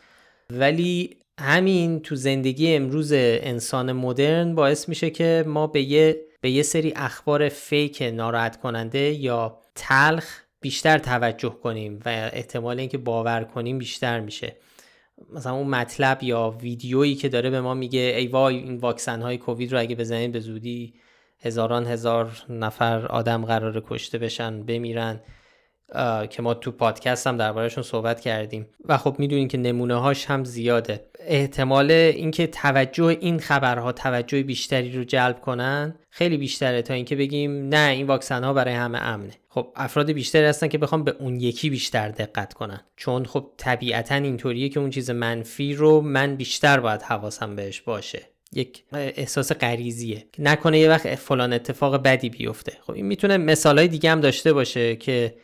ولی 0.49 1.17
همین 1.39 1.99
تو 1.99 2.15
زندگی 2.15 2.75
امروز 2.75 3.11
انسان 3.15 3.91
مدرن 3.91 4.55
باعث 4.55 4.89
میشه 4.89 5.09
که 5.09 5.43
ما 5.47 5.67
به 5.67 5.81
یه, 5.81 6.21
به 6.41 6.51
یه 6.51 6.63
سری 6.63 6.93
اخبار 6.95 7.49
فیک 7.49 8.01
ناراحت 8.01 8.59
کننده 8.59 8.99
یا 8.99 9.59
تلخ 9.75 10.42
بیشتر 10.63 10.97
توجه 10.97 11.49
کنیم 11.49 11.99
و 12.05 12.09
احتمال 12.33 12.79
اینکه 12.79 12.97
باور 12.97 13.43
کنیم 13.43 13.77
بیشتر 13.77 14.19
میشه. 14.19 14.55
مثلا 15.33 15.53
اون 15.53 15.67
مطلب 15.67 16.23
یا 16.23 16.57
ویدیویی 16.61 17.15
که 17.15 17.29
داره 17.29 17.49
به 17.49 17.61
ما 17.61 17.73
میگه 17.73 17.99
ای 17.99 18.27
وای 18.27 18.55
این 18.55 18.77
واکسن 18.77 19.21
های 19.21 19.37
کووید 19.37 19.71
رو 19.71 19.79
اگه 19.79 19.95
بزنید 19.95 20.31
به 20.31 20.39
زودی 20.39 20.93
هزاران 21.39 21.87
هزار 21.87 22.31
نفر 22.49 23.05
آدم 23.05 23.45
قرار 23.45 23.83
کشته 23.87 24.17
بشن 24.17 24.63
بمیرن. 24.63 25.21
که 26.29 26.41
ما 26.41 26.53
تو 26.53 26.71
پادکست 26.71 27.27
هم 27.27 27.37
دربارهشون 27.37 27.83
صحبت 27.83 28.21
کردیم. 28.21 28.67
و 28.85 28.97
خب 28.97 29.15
می‌دونین 29.19 29.47
که 29.47 29.57
نمونه 29.57 29.95
هاش 29.95 30.25
هم 30.25 30.43
زیاده. 30.43 31.05
احتمال 31.27 31.91
اینکه 31.91 32.47
توجه 32.47 33.03
این 33.03 33.39
خبرها 33.39 33.91
توجه 33.91 34.43
بیشتری 34.43 34.91
رو 34.97 35.03
جلب 35.03 35.41
کنن 35.41 35.95
خیلی 36.09 36.37
بیشتره 36.37 36.81
تا 36.81 36.93
اینکه 36.93 37.15
بگیم 37.15 37.69
نه 37.69 37.91
این 37.91 38.07
واکسن 38.07 38.43
ها 38.43 38.53
برای 38.53 38.73
همه 38.73 38.97
امنه. 39.01 39.33
خب 39.49 39.67
افراد 39.75 40.11
بیشتری 40.11 40.45
هستن 40.45 40.67
که 40.67 40.77
بخوام 40.77 41.03
به 41.03 41.15
اون 41.19 41.39
یکی 41.39 41.69
بیشتر 41.69 42.09
دقت 42.09 42.53
کنن. 42.53 42.81
چون 42.97 43.25
خب 43.25 43.49
طبیعتا 43.57 44.15
اینطوریه 44.15 44.69
که 44.69 44.79
اون 44.79 44.89
چیز 44.89 45.09
منفی 45.09 45.73
رو 45.73 46.01
من 46.01 46.35
بیشتر 46.35 46.79
باید 46.79 47.01
حواسم 47.01 47.55
بهش 47.55 47.81
باشه. 47.81 48.21
یک 48.53 48.83
احساس 48.93 49.51
غریزیه. 49.51 50.25
نکنه 50.39 50.79
یه 50.79 50.89
وقت 50.89 51.15
فلان 51.15 51.53
اتفاق 51.53 52.03
بدی 52.03 52.29
بیفته. 52.29 52.73
خب 52.81 52.93
این 52.93 53.05
می‌تونه 53.05 53.37
مثالهای 53.37 53.87
دیگه 53.87 54.11
هم 54.11 54.21
داشته 54.21 54.53
باشه 54.53 54.95
که 54.95 55.35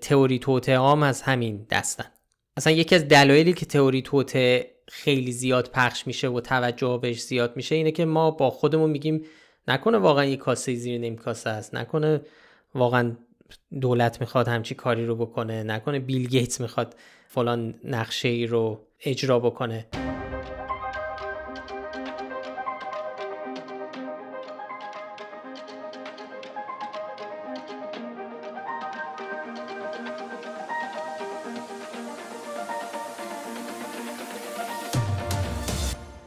تئوری 0.00 0.38
توته 0.38 0.76
عام 0.76 1.02
از 1.02 1.22
همین 1.22 1.66
دستن. 1.70 2.04
اصلا 2.56 2.72
یکی 2.72 2.94
از 2.94 3.08
دلایلی 3.08 3.52
که 3.52 3.66
تئوری 3.66 4.02
توته 4.02 4.70
خیلی 4.88 5.32
زیاد 5.32 5.70
پخش 5.74 6.06
میشه 6.06 6.28
و 6.28 6.40
توجه 6.40 6.98
بهش 7.02 7.22
زیاد 7.22 7.56
میشه 7.56 7.74
اینه 7.74 7.90
که 7.90 8.04
ما 8.04 8.30
با 8.30 8.50
خودمون 8.50 8.90
میگیم 8.90 9.24
نکنه 9.68 9.98
واقعا 9.98 10.24
یه 10.24 10.36
کاسه 10.36 10.74
زیر 10.74 11.00
نیم 11.00 11.16
کاسه 11.16 11.50
است 11.50 11.74
نکنه 11.74 12.20
واقعا 12.74 13.16
دولت 13.80 14.20
می‌خواد 14.20 14.48
همچی 14.48 14.74
کاری 14.74 15.06
رو 15.06 15.16
بکنه. 15.16 15.62
نکنه 15.62 15.98
بیل 15.98 16.28
گیتس 16.28 16.60
می‌خواد 16.60 16.96
فلان 17.28 17.74
نقشه 17.84 18.28
ای 18.28 18.46
رو 18.46 18.86
اجرا 19.04 19.38
بکنه. 19.38 19.86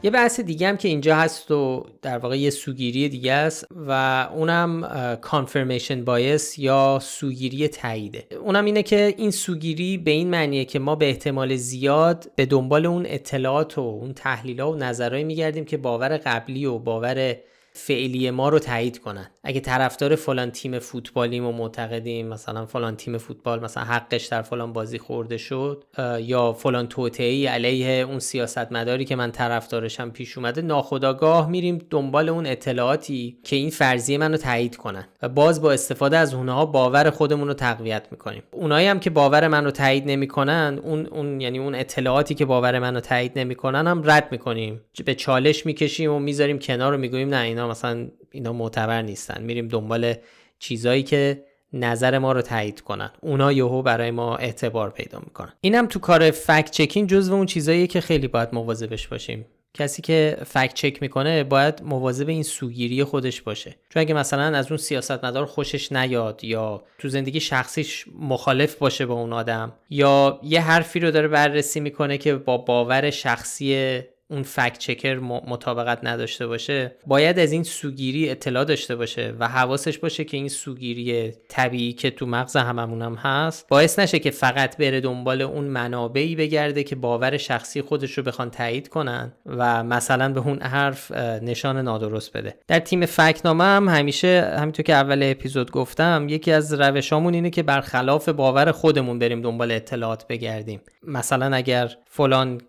یه 0.04 0.10
بحث 0.10 0.40
دیگه 0.40 0.68
هم 0.68 0.76
که 0.76 0.88
اینجا 0.88 1.16
هست 1.16 1.50
و 1.50 1.86
در 2.02 2.18
واقع 2.18 2.38
یه 2.38 2.50
سوگیری 2.50 3.08
دیگه 3.08 3.32
است 3.32 3.66
و 3.70 3.92
اونم 4.34 4.88
کانفرمیشن 5.20 6.04
بایس 6.04 6.58
یا 6.58 6.98
سوگیری 7.02 7.68
تاییده. 7.68 8.26
اونم 8.44 8.64
اینه 8.64 8.82
که 8.82 9.14
این 9.16 9.30
سوگیری 9.30 9.98
به 9.98 10.10
این 10.10 10.30
معنیه 10.30 10.64
که 10.64 10.78
ما 10.78 10.94
به 10.94 11.08
احتمال 11.08 11.56
زیاد 11.56 12.30
به 12.36 12.46
دنبال 12.46 12.86
اون 12.86 13.06
اطلاعات 13.06 13.78
و 13.78 13.80
اون 13.80 14.14
تحلیل 14.14 14.60
و 14.60 14.74
نظرهایی 14.74 15.24
میگردیم 15.24 15.64
که 15.64 15.76
باور 15.76 16.16
قبلی 16.16 16.66
و 16.66 16.78
باور 16.78 17.36
فعلی 17.76 18.30
ما 18.30 18.48
رو 18.48 18.58
تایید 18.58 18.98
کنن. 18.98 19.30
اگه 19.44 19.60
طرفدار 19.60 20.16
فلان 20.16 20.50
تیم 20.50 20.78
فوتبالیم 20.78 21.46
و 21.46 21.52
معتقدیم 21.52 22.28
مثلا 22.28 22.66
فلان 22.66 22.96
تیم 22.96 23.18
فوتبال 23.18 23.60
مثلا 23.60 23.84
حقش 23.84 24.26
در 24.26 24.42
فلان 24.42 24.72
بازی 24.72 24.98
خورده 24.98 25.36
شد 25.36 25.84
یا 26.20 26.52
فلان 26.52 26.88
توطئه‌ای 26.88 27.46
علیه 27.46 28.04
اون 28.04 28.18
سیاستمداری 28.18 29.04
که 29.04 29.16
من 29.16 29.30
طرفدارشم 29.30 30.10
پیش 30.10 30.38
اومده 30.38 30.62
ناخداگاه 30.62 31.50
میریم 31.50 31.78
دنبال 31.90 32.28
اون 32.28 32.46
اطلاعاتی 32.46 33.38
که 33.44 33.56
این 33.56 33.70
فرضیه 33.70 34.18
منو 34.18 34.36
تایید 34.36 34.76
کنن. 34.76 35.08
و 35.22 35.28
باز 35.28 35.62
با 35.62 35.72
استفاده 35.72 36.18
از 36.18 36.34
اونها 36.34 36.66
باور 36.66 37.10
خودمون 37.10 37.48
رو 37.48 37.54
تقویت 37.54 38.06
می‌کنیم. 38.10 38.42
اونایی 38.50 38.86
هم 38.86 39.00
که 39.00 39.10
باور 39.10 39.48
منو 39.48 39.70
تایید 39.70 40.06
نمی‌کنن 40.06 40.80
اون 40.82 41.06
اون 41.06 41.40
یعنی 41.40 41.58
اون 41.58 41.74
اطلاعاتی 41.74 42.34
که 42.34 42.44
باور 42.44 42.78
منو 42.78 43.00
تایید 43.00 43.38
نمی‌کنن 43.38 43.86
هم 43.86 44.02
رد 44.04 44.28
می‌کنیم. 44.30 44.80
به 45.04 45.14
چالش 45.14 45.66
می‌کشیم 45.66 46.12
و 46.12 46.18
می‌ذاریم 46.18 46.58
کنار 46.58 46.94
و 46.94 46.98
می‌گوییم 46.98 47.28
نه 47.28 47.40
اینا 47.40 47.63
مثلا 47.70 48.08
اینا 48.30 48.52
معتبر 48.52 49.02
نیستن. 49.02 49.42
میریم 49.42 49.68
دنبال 49.68 50.14
چیزایی 50.58 51.02
که 51.02 51.44
نظر 51.72 52.18
ما 52.18 52.32
رو 52.32 52.42
تایید 52.42 52.80
کنن. 52.80 53.10
اونا 53.20 53.52
یهو 53.52 53.82
برای 53.82 54.10
ما 54.10 54.36
اعتبار 54.36 54.90
پیدا 54.90 55.18
می‌کنن. 55.18 55.52
اینم 55.60 55.86
تو 55.86 55.98
کار 55.98 56.30
فکت 56.30 56.70
چکین 56.70 57.06
جزو 57.06 57.34
اون 57.34 57.46
چیزایی 57.46 57.86
که 57.86 58.00
خیلی 58.00 58.28
باید 58.28 58.48
مواظبش 58.52 59.08
باشیم. 59.08 59.46
کسی 59.74 60.02
که 60.02 60.36
فکت 60.46 60.74
چک 60.74 61.02
می‌کنه 61.02 61.44
باید 61.44 61.82
مواظب 61.82 62.28
این 62.28 62.42
سوگیری 62.42 63.04
خودش 63.04 63.42
باشه. 63.42 63.76
چون 63.88 64.00
اگه 64.00 64.14
مثلا 64.14 64.42
از 64.42 64.70
اون 64.70 64.78
سیاستمدار 64.78 65.44
خوشش 65.44 65.92
نیاد 65.92 66.44
یا 66.44 66.82
تو 66.98 67.08
زندگی 67.08 67.40
شخصیش 67.40 68.04
مخالف 68.18 68.74
باشه 68.74 69.06
با 69.06 69.14
اون 69.14 69.32
آدم 69.32 69.72
یا 69.90 70.40
یه 70.42 70.60
حرفی 70.60 71.00
رو 71.00 71.10
داره 71.10 71.28
بررسی 71.28 71.80
می‌کنه 71.80 72.18
که 72.18 72.34
با 72.34 72.58
باور 72.58 73.10
شخصی 73.10 74.00
اون 74.34 74.42
فکت 74.42 74.78
چکر 74.78 75.18
مطابقت 75.46 75.98
نداشته 76.02 76.46
باشه 76.46 76.96
باید 77.06 77.38
از 77.38 77.52
این 77.52 77.62
سوگیری 77.62 78.30
اطلاع 78.30 78.64
داشته 78.64 78.96
باشه 78.96 79.34
و 79.38 79.48
حواسش 79.48 79.98
باشه 79.98 80.24
که 80.24 80.36
این 80.36 80.48
سوگیری 80.48 81.32
طبیعی 81.48 81.92
که 81.92 82.10
تو 82.10 82.26
مغز 82.26 82.56
هممون 82.56 83.02
هم 83.02 83.14
هست 83.14 83.68
باعث 83.68 83.98
نشه 83.98 84.18
که 84.18 84.30
فقط 84.30 84.76
بره 84.76 85.00
دنبال 85.00 85.42
اون 85.42 85.64
منابعی 85.64 86.36
بگرده 86.36 86.84
که 86.84 86.96
باور 86.96 87.36
شخصی 87.36 87.82
خودش 87.82 88.18
رو 88.18 88.22
بخوان 88.24 88.50
تایید 88.50 88.88
کنن 88.88 89.32
و 89.46 89.84
مثلا 89.84 90.32
به 90.32 90.40
اون 90.40 90.62
حرف 90.62 91.12
نشان 91.42 91.78
نادرست 91.78 92.36
بده. 92.36 92.54
در 92.68 92.78
تیم 92.78 93.06
فکنامه 93.06 93.64
هم 93.64 93.88
همیشه 93.88 94.54
همینطور 94.58 94.84
که 94.84 94.94
اول 94.94 95.22
اپیزود 95.22 95.70
گفتم 95.70 96.26
یکی 96.28 96.52
از 96.52 96.74
روشامون 96.74 97.34
اینه 97.34 97.50
که 97.50 97.62
برخلاف 97.62 98.28
باور 98.28 98.72
خودمون 98.72 99.18
بریم 99.18 99.42
دنبال 99.42 99.70
اطلاعات 99.70 100.26
بگردیم. 100.26 100.80
مثلا 101.02 101.56
اگر 101.56 101.96
فلان 102.16 102.60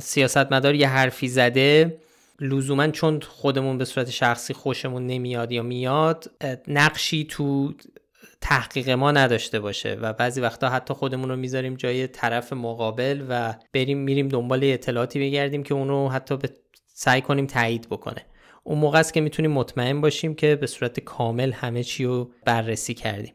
سیاستمدار 0.00 0.74
یه 0.74 0.88
حرفی 0.88 1.28
زده 1.28 1.98
لزوما 2.40 2.88
چون 2.88 3.20
خودمون 3.20 3.78
به 3.78 3.84
صورت 3.84 4.10
شخصی 4.10 4.54
خوشمون 4.54 5.06
نمیاد 5.06 5.52
یا 5.52 5.62
میاد 5.62 6.30
نقشی 6.68 7.24
تو 7.24 7.74
تحقیق 8.40 8.90
ما 8.90 9.12
نداشته 9.12 9.60
باشه 9.60 9.94
و 9.94 10.12
بعضی 10.12 10.40
وقتا 10.40 10.68
حتی 10.68 10.94
خودمون 10.94 11.28
رو 11.28 11.36
می‌ذاریم 11.36 11.74
جای 11.74 12.06
طرف 12.06 12.52
مقابل 12.52 13.24
و 13.28 13.54
بریم 13.72 13.98
میریم 13.98 14.28
دنبال 14.28 14.60
اطلاعاتی 14.64 15.20
بگردیم 15.20 15.62
که 15.62 15.74
اونو 15.74 16.08
حتی 16.08 16.36
به 16.36 16.50
سعی 16.86 17.20
کنیم 17.20 17.46
تایید 17.46 17.88
بکنه. 17.90 18.26
اون 18.64 18.78
موقع 18.78 18.98
است 18.98 19.14
که 19.14 19.20
می‌تونیم 19.20 19.52
مطمئن 19.52 20.00
باشیم 20.00 20.34
که 20.34 20.56
به 20.56 20.66
صورت 20.66 21.00
کامل 21.00 21.52
همه 21.52 21.82
چی 21.82 22.04
رو 22.04 22.32
بررسی 22.44 22.94
کردیم. 22.94 23.34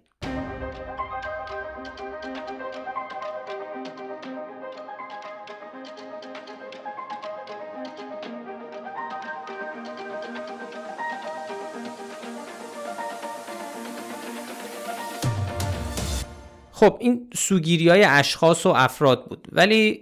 خب 16.87 16.97
این 16.99 17.29
سوگیری 17.35 17.89
های 17.89 18.03
اشخاص 18.03 18.65
و 18.65 18.69
افراد 18.69 19.25
بود 19.25 19.47
ولی 19.51 20.01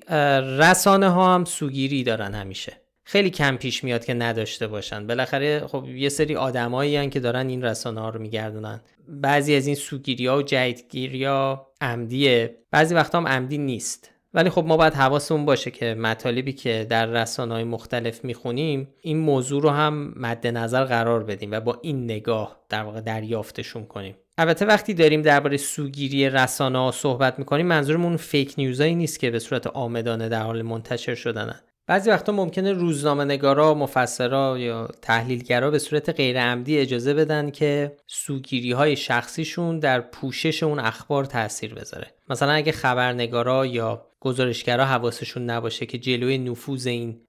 رسانه 0.59 1.09
ها 1.09 1.35
هم 1.35 1.45
سوگیری 1.45 2.03
دارن 2.03 2.33
همیشه. 2.33 2.81
خیلی 3.03 3.29
کم 3.29 3.57
پیش 3.57 3.83
میاد 3.83 4.05
که 4.05 4.13
نداشته 4.13 4.67
باشن. 4.67 5.07
بالاخره 5.07 5.67
خب 5.67 5.85
یه 5.87 6.09
سری 6.09 6.35
آدمایی 6.35 7.09
که 7.09 7.19
دارن 7.19 7.47
این 7.47 7.63
رسانه 7.63 8.01
ها 8.01 8.09
رو 8.09 8.21
میگردونن. 8.21 8.81
بعضی 9.07 9.55
از 9.55 9.67
این 9.67 9.75
سوگیری 9.75 10.27
ها 10.27 10.37
و 10.37 10.41
جدیدگیری 10.41 11.25
ها 11.25 11.71
عمدیه. 11.81 12.57
بعضی 12.71 12.95
وقتا 12.95 13.17
هم 13.17 13.27
عمدی 13.27 13.57
نیست. 13.57 14.11
ولی 14.35 14.49
خب 14.49 14.65
ما 14.65 14.77
باید 14.77 14.93
حواسمون 14.93 15.45
باشه 15.45 15.71
که 15.71 15.93
مطالبی 15.93 16.53
که 16.53 16.87
در 16.89 17.05
رسانه 17.05 17.53
های 17.53 17.63
مختلف 17.63 18.25
می‌خونیم 18.25 18.87
این 19.01 19.17
موضوع 19.17 19.61
رو 19.61 19.69
هم 19.69 20.13
مد 20.15 20.47
نظر 20.47 20.83
قرار 20.83 21.23
بدیم 21.23 21.51
و 21.51 21.59
با 21.59 21.79
این 21.81 22.03
نگاه 22.03 22.59
در 22.69 22.83
واقع 22.83 23.01
دریافتشون 23.01 23.85
کنیم 23.85 24.15
البته 24.37 24.65
وقتی 24.65 24.93
داریم 24.93 25.21
درباره 25.21 25.57
سوگیری 25.57 26.29
رسانه 26.29 26.79
ها 26.79 26.91
صحبت 26.91 27.39
می‌کنیم 27.39 27.65
منظورمون 27.65 28.17
فیک 28.17 28.53
نیوزایی 28.57 28.95
نیست 28.95 29.19
که 29.19 29.31
به 29.31 29.39
صورت 29.39 29.67
آمدانه 29.67 30.29
در 30.29 30.41
حال 30.41 30.61
منتشر 30.61 31.15
شدنن 31.15 31.59
بعضی 31.87 32.09
وقتا 32.09 32.31
ممکنه 32.31 32.73
روزنامه 32.73 33.23
نگارا، 33.23 33.73
مفسرا 33.73 34.57
یا 34.59 34.87
تحلیلگرا 35.01 35.71
به 35.71 35.79
صورت 35.79 36.09
غیر 36.09 36.41
عمدی 36.41 36.77
اجازه 36.77 37.13
بدن 37.13 37.51
که 37.51 37.97
سوگیری 38.07 38.71
های 38.71 38.95
شخصیشون 38.95 39.79
در 39.79 40.01
پوشش 40.01 40.63
اون 40.63 40.79
اخبار 40.79 41.25
تاثیر 41.25 41.73
بذاره. 41.73 42.07
مثلا 42.29 42.51
اگه 42.51 42.71
خبرنگارا 42.71 43.65
یا 43.65 44.05
گزارشگرا 44.25 44.85
حواسشون 44.85 45.49
نباشه 45.49 45.85
که 45.85 45.97
جلوی 45.97 46.37
نفوذ 46.37 46.87
این 46.87 47.21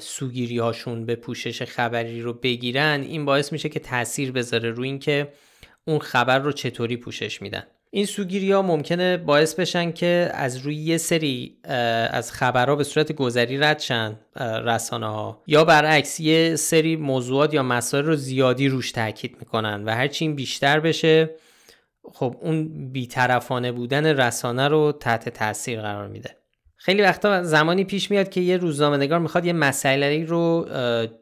سوگیری 0.00 0.58
هاشون 0.58 1.06
به 1.06 1.14
پوشش 1.16 1.62
خبری 1.62 2.22
رو 2.22 2.32
بگیرن 2.32 3.00
این 3.00 3.24
باعث 3.24 3.52
میشه 3.52 3.68
که 3.68 3.80
تاثیر 3.80 4.32
بذاره 4.32 4.70
روی 4.70 4.88
اینکه 4.88 5.32
اون 5.86 5.98
خبر 5.98 6.38
رو 6.38 6.52
چطوری 6.52 6.96
پوشش 6.96 7.42
میدن. 7.42 7.62
این 7.90 8.06
سوگیری 8.06 8.52
ها 8.52 8.62
ممکنه 8.62 9.16
باعث 9.16 9.54
بشن 9.54 9.92
که 9.92 10.30
از 10.34 10.56
روی 10.56 10.74
یه 10.74 10.98
سری 10.98 11.56
از 12.10 12.32
خبرها 12.32 12.76
به 12.76 12.84
صورت 12.84 13.12
گذری 13.12 13.58
رد 13.58 13.78
شن 13.78 14.18
رسانه 14.64 15.06
ها 15.06 15.42
یا 15.46 15.64
برعکس 15.64 16.20
یه 16.20 16.56
سری 16.56 16.96
موضوعات 16.96 17.54
یا 17.54 17.62
مسائل 17.62 18.04
رو 18.04 18.16
زیادی 18.16 18.68
روش 18.68 18.92
تاکید 18.92 19.36
می‌کنن 19.40 19.84
و 19.84 19.94
هرچی 19.94 20.24
این 20.24 20.34
بیشتر 20.34 20.80
بشه 20.80 21.30
خب 22.20 22.36
اون 22.40 22.88
بیطرفانه 22.92 23.72
بودن 23.72 24.06
رسانه 24.06 24.68
رو 24.68 24.92
تحت 24.92 25.28
تاثیر 25.28 25.80
قرار 25.80 26.08
میده. 26.08 26.36
خیلی 26.76 27.02
وقتا 27.02 27.42
زمانی 27.42 27.84
پیش 27.84 28.10
میاد 28.10 28.28
که 28.28 28.40
یه 28.40 28.56
روزنامه 28.56 28.96
نگار 28.96 29.18
می‌خواد 29.18 29.44
یه 29.44 29.52
مسئله 29.52 30.24
رو 30.24 30.66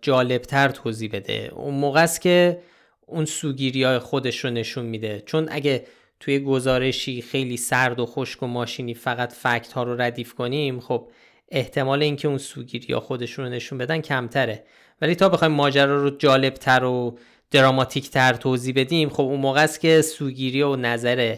جالبتر 0.02 0.68
توضیح 0.68 1.10
بده. 1.12 1.50
اون 1.54 1.74
موقع 1.74 2.02
است 2.02 2.20
که 2.20 2.58
اون 3.06 3.24
سوگیری 3.24 3.82
های 3.82 3.98
خودش 3.98 4.44
رو 4.44 4.50
نشون 4.50 4.86
میده. 4.86 5.22
چون 5.26 5.48
اگه 5.50 5.84
توی 6.20 6.38
گزارشی 6.40 7.22
خیلی 7.22 7.56
سرد 7.56 8.00
و 8.00 8.06
خشک 8.06 8.42
و 8.42 8.46
ماشینی 8.46 8.94
فقط 8.94 9.32
فکت 9.32 9.72
ها 9.72 9.82
رو 9.82 10.00
ردیف 10.00 10.34
کنیم 10.34 10.80
خب 10.80 11.10
احتمال 11.48 12.02
اینکه 12.02 12.28
اون 12.28 12.38
سوگیری 12.38 12.86
یا 12.88 13.00
خودشون 13.00 13.44
رو 13.44 13.50
نشون 13.50 13.78
بدن 13.78 14.00
کمتره. 14.00 14.64
ولی 15.00 15.14
تا 15.14 15.28
بخوایم 15.28 15.54
ماجرا 15.54 16.02
رو 16.02 16.10
جالبتر 16.10 16.84
و 16.84 17.18
دراماتیک 17.50 18.10
تر 18.10 18.32
توضیح 18.32 18.74
بدیم. 18.76 19.08
خب 19.08 19.22
اون 19.22 19.40
موقع 19.40 19.62
است 19.62 19.80
که 19.80 20.02
سوگیری 20.02 20.62
و 20.62 20.76
نظر 20.76 21.36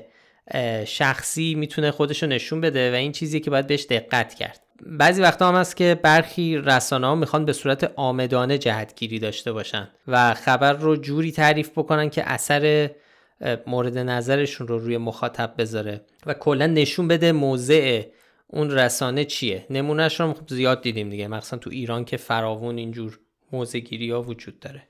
شخصی 0.87 1.55
می‌تونه 1.55 1.91
خودش 1.91 2.23
رو 2.23 2.29
نشون 2.29 2.61
بده 2.61 2.93
و 2.93 2.95
این 2.95 3.13
چیزی 3.13 3.41
که 3.41 3.51
باید 3.51 3.67
بهش 3.67 3.87
دقت 3.91 4.35
کرد. 4.35 4.61
بعضی 4.87 5.23
وقتا 5.23 5.49
هم 5.49 5.55
هست 5.55 5.77
که 5.77 6.01
برخی 6.03 6.57
رسانه 6.57 7.07
ها 7.07 7.15
می‌خوان 7.15 7.45
به 7.45 7.53
صورت 7.53 7.93
آمدانه 7.97 8.59
جهتگیری 8.59 9.19
داشته 9.19 9.53
باشن 9.53 9.89
و 10.09 10.35
خبر 10.35 10.73
رو 10.73 10.97
جوری 10.97 11.33
تعریف 11.33 11.71
بکنن 11.71 12.11
که 12.11 12.23
اثر 12.31 12.91
مورد 13.67 13.99
نظرشون 13.99 14.69
رو 14.69 14.79
روی 14.79 14.97
مخاطب 14.97 15.55
بذاره 15.59 16.01
و 16.27 16.35
کلا 16.35 16.67
نشون 16.67 17.09
بده 17.09 17.33
موضع 17.33 18.03
اون 18.47 18.71
رسانه 18.71 19.25
چیه. 19.25 19.67
نمونهش 19.71 20.21
رو 20.21 20.33
خب 20.33 20.49
زیاد 20.49 20.83
دیدیم 20.83 21.11
دیگه. 21.11 21.29
مخصوصا 21.29 21.57
تو 21.57 21.71
ایران 21.71 22.05
که 22.05 22.17
فراوون 22.17 22.79
اینجور 22.79 23.19
موضع 23.53 23.79
گیری 23.79 24.11
ها 24.11 24.23
وجود 24.23 24.61
داره. 24.61 24.83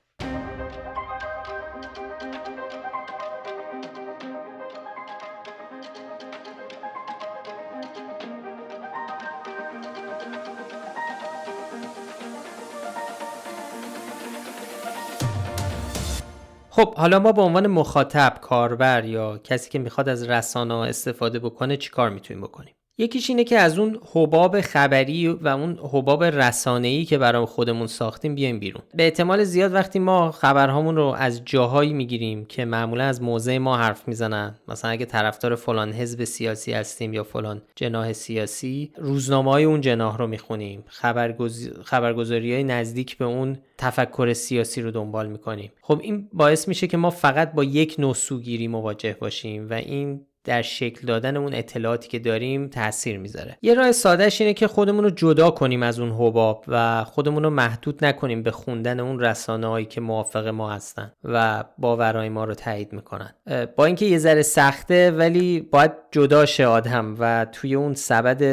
خب 16.81 16.95
حالا 16.95 17.19
ما 17.19 17.31
به 17.31 17.41
عنوان 17.41 17.67
مخاطب 17.67 18.37
کاربر 18.41 19.05
یا 19.05 19.37
کسی 19.37 19.69
که 19.69 19.79
می‌خواد 19.79 20.09
از 20.09 20.23
رسانه 20.23 20.73
استفاده 20.73 21.39
بکنه 21.39 21.77
چیکار 21.77 22.09
می‌تونیم 22.09 22.43
بکنیم؟ 22.43 22.75
یکیش 23.01 23.29
اینه 23.29 23.43
که 23.43 23.57
از 23.57 23.79
اون 23.79 23.99
حباب 24.13 24.61
خبری 24.61 25.27
و 25.27 25.47
اون 25.47 25.79
حباب 25.91 26.23
رسانه‌ای 26.23 27.05
که 27.05 27.17
برای 27.17 27.45
خودمون 27.45 27.87
ساختیم 27.87 28.35
بیایم 28.35 28.59
بیرون. 28.59 28.81
به 28.93 29.03
احتمال 29.03 29.43
زیاد 29.43 29.73
وقتی 29.73 29.99
ما 29.99 30.31
خبرهامون 30.31 30.95
رو 30.95 31.05
از 31.17 31.41
جاهایی 31.45 31.93
می‌گیریم 31.93 32.45
که 32.45 32.65
معمولا 32.65 33.03
از 33.03 33.21
موضع 33.21 33.57
ما 33.57 33.77
حرف 33.77 34.07
می‌زنن. 34.07 34.55
مثلا 34.67 34.91
اگه 34.91 35.05
طرفدار 35.05 35.55
فلان 35.55 35.91
حزب 35.93 36.23
سیاسی 36.23 36.73
هستیم 36.73 37.13
یا 37.13 37.23
فلان 37.23 37.61
جناح 37.75 38.13
سیاسی 38.13 38.91
روزنامه 38.97 39.51
های 39.51 39.63
اون 39.63 39.81
جناح 39.81 40.17
رو 40.17 40.27
می‌خونیم. 40.27 40.83
خبرگز... 40.87 41.69
خبرگزاری 41.83 42.53
های 42.53 42.63
نزدیک 42.63 43.17
به 43.17 43.25
اون 43.25 43.57
تفکر 43.77 44.33
سیاسی 44.33 44.81
رو 44.81 44.91
دنبال 44.91 45.27
می‌کنیم. 45.27 45.71
خب 45.81 45.99
این 46.03 46.29
باعث 46.33 46.67
میشه 46.67 46.87
که 46.87 46.97
ما 46.97 47.09
فقط 47.09 47.53
با 47.53 47.63
یک 47.63 47.95
نوع 47.99 48.13
سوگیری 48.13 48.67
مواجه 48.67 49.17
باشیم 49.19 49.69
و 49.69 49.73
این 49.73 50.25
در 50.43 50.61
شکل 50.61 51.07
دادن 51.07 51.37
اون 51.37 51.53
اطلاعاتی 51.53 52.09
که 52.09 52.19
داریم 52.19 52.67
تاثیر 52.67 53.17
می‌ذاره. 53.17 53.57
یه 53.61 53.73
راه 53.73 53.91
سادهش 53.91 54.41
اینه 54.41 54.53
که 54.53 54.67
خودمون 54.67 55.03
رو 55.03 55.09
جدا 55.09 55.51
کنیم 55.51 55.83
از 55.83 55.99
اون 55.99 56.11
حباب 56.11 56.65
و 56.67 57.03
خودمون 57.03 57.43
رو 57.43 57.49
محدود 57.49 58.05
نکنیم 58.05 58.43
به 58.43 58.51
خوندن 58.51 58.99
اون 58.99 59.19
رسانه 59.19 59.67
هایی 59.67 59.85
که 59.85 60.01
موافق 60.01 60.47
ما 60.47 60.71
هستن 60.71 61.11
و 61.23 61.63
باورهای 61.77 62.29
ما 62.29 62.43
رو 62.43 62.53
تایید 62.53 62.93
می‌کنن. 62.93 63.33
با 63.75 63.85
اینکه 63.85 64.05
یه 64.05 64.17
ذره 64.17 64.41
سخته 64.41 65.11
ولی 65.11 65.59
باید 65.59 65.91
جدا 66.11 66.45
شه 66.45 66.65
آدم 66.65 67.15
و 67.19 67.45
توی 67.51 67.75
اون 67.75 67.93
سبد 67.93 68.43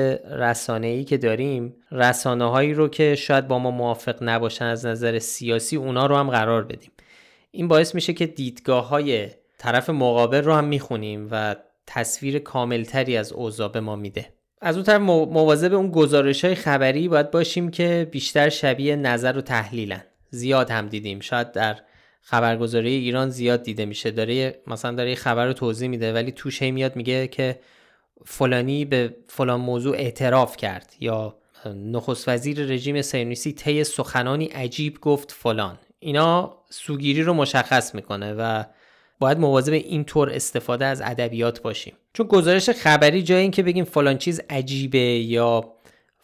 رسانه 0.41 0.87
ای 0.87 1.05
که 1.05 1.17
داریم 1.17 1.75
رسانه 1.93 2.51
هایی 2.51 2.75
رو 2.75 2.89
که 2.89 3.15
شاید 3.15 3.49
با 3.49 3.59
ما 3.59 3.71
موافق 3.71 4.17
نباشن 4.23 4.65
از 4.65 4.87
نظر 4.87 5.19
سیاسی 5.19 5.77
اونا 5.77 6.07
رو 6.07 6.17
هم 6.17 6.31
قرار 6.31 6.65
بدیم. 6.65 6.91
این 7.51 7.69
باعث 7.69 7.95
میشه 7.95 8.13
که 8.13 8.27
دیدگاه 8.27 8.89
های 8.89 9.29
طرف 9.59 9.91
مقابل 9.91 10.43
رو 10.43 10.53
هم 10.53 10.65
می‌خونیم 10.65 11.29
و 11.31 11.57
تصویر 11.91 12.39
کاملتری 12.39 13.17
از 13.17 13.33
اوضاع 13.33 13.69
به 13.69 13.81
ما 13.81 13.97
میده. 13.97 14.33
از 14.61 14.77
اون 14.77 14.85
طرف 14.85 15.01
مواظب 15.01 15.75
اون 15.75 15.91
گزارش 15.91 16.45
های 16.45 16.55
خبری 16.55 17.09
باید 17.09 17.31
باشیم 17.31 17.71
که 17.71 18.09
بیشتر 18.11 18.49
شبیه 18.49 18.97
نظر 18.97 19.39
و 19.39 19.41
تحلیلن. 19.41 20.03
زیاد 20.31 20.71
هم 20.71 20.89
دیدیم. 20.89 21.21
شاید 21.21 21.53
در 21.53 21.77
خبرگزاری 22.21 22.91
ایران 22.91 23.31
زیاد 23.31 23.63
دیده 23.63 23.85
میشه. 23.87 24.11
داره 24.11 24.61
مثلا 24.67 24.95
داره 24.95 25.15
خبر 25.15 25.47
رو 25.47 25.53
توضیح 25.53 25.89
میده 25.89 26.13
ولی 26.13 26.33
توش 26.33 26.63
هی 26.63 26.71
میاد 26.71 26.97
میگه 26.97 27.29
که 27.29 27.59
فلانی 28.27 28.85
به 28.85 29.17
فلان 29.29 29.61
موضوع 29.61 29.97
اعتراف 29.97 30.57
کرد. 30.57 30.95
یا 31.01 31.37
نخست 31.67 32.29
وزیر 32.29 32.61
رژیم 32.61 33.03
سینوسی 33.03 33.53
طی 33.53 33.85
سخنانی 33.85 34.47
عجیب 34.47 35.01
گفت 35.01 35.33
فلان. 35.33 35.79
اینا 35.99 36.57
سوگیری 36.71 37.23
رو 37.23 37.35
مشخص 37.35 37.95
می‌کنه 37.95 38.35
و 38.39 38.65
باید 39.19 39.39
مواظب 39.39 39.73
اینطور 39.73 40.31
استفاده 40.31 40.85
از 40.85 41.03
ادبیات 41.05 41.63
باشیم. 41.63 41.95
چون 42.13 42.27
گزارش 42.27 42.71
خبری 42.71 43.23
جای 43.23 43.41
اینکه 43.41 43.63
بگیم 43.63 43.85
فلان 43.85 44.19
چیز 44.19 44.41
عجیبه 44.51 44.99
یا 44.99 45.73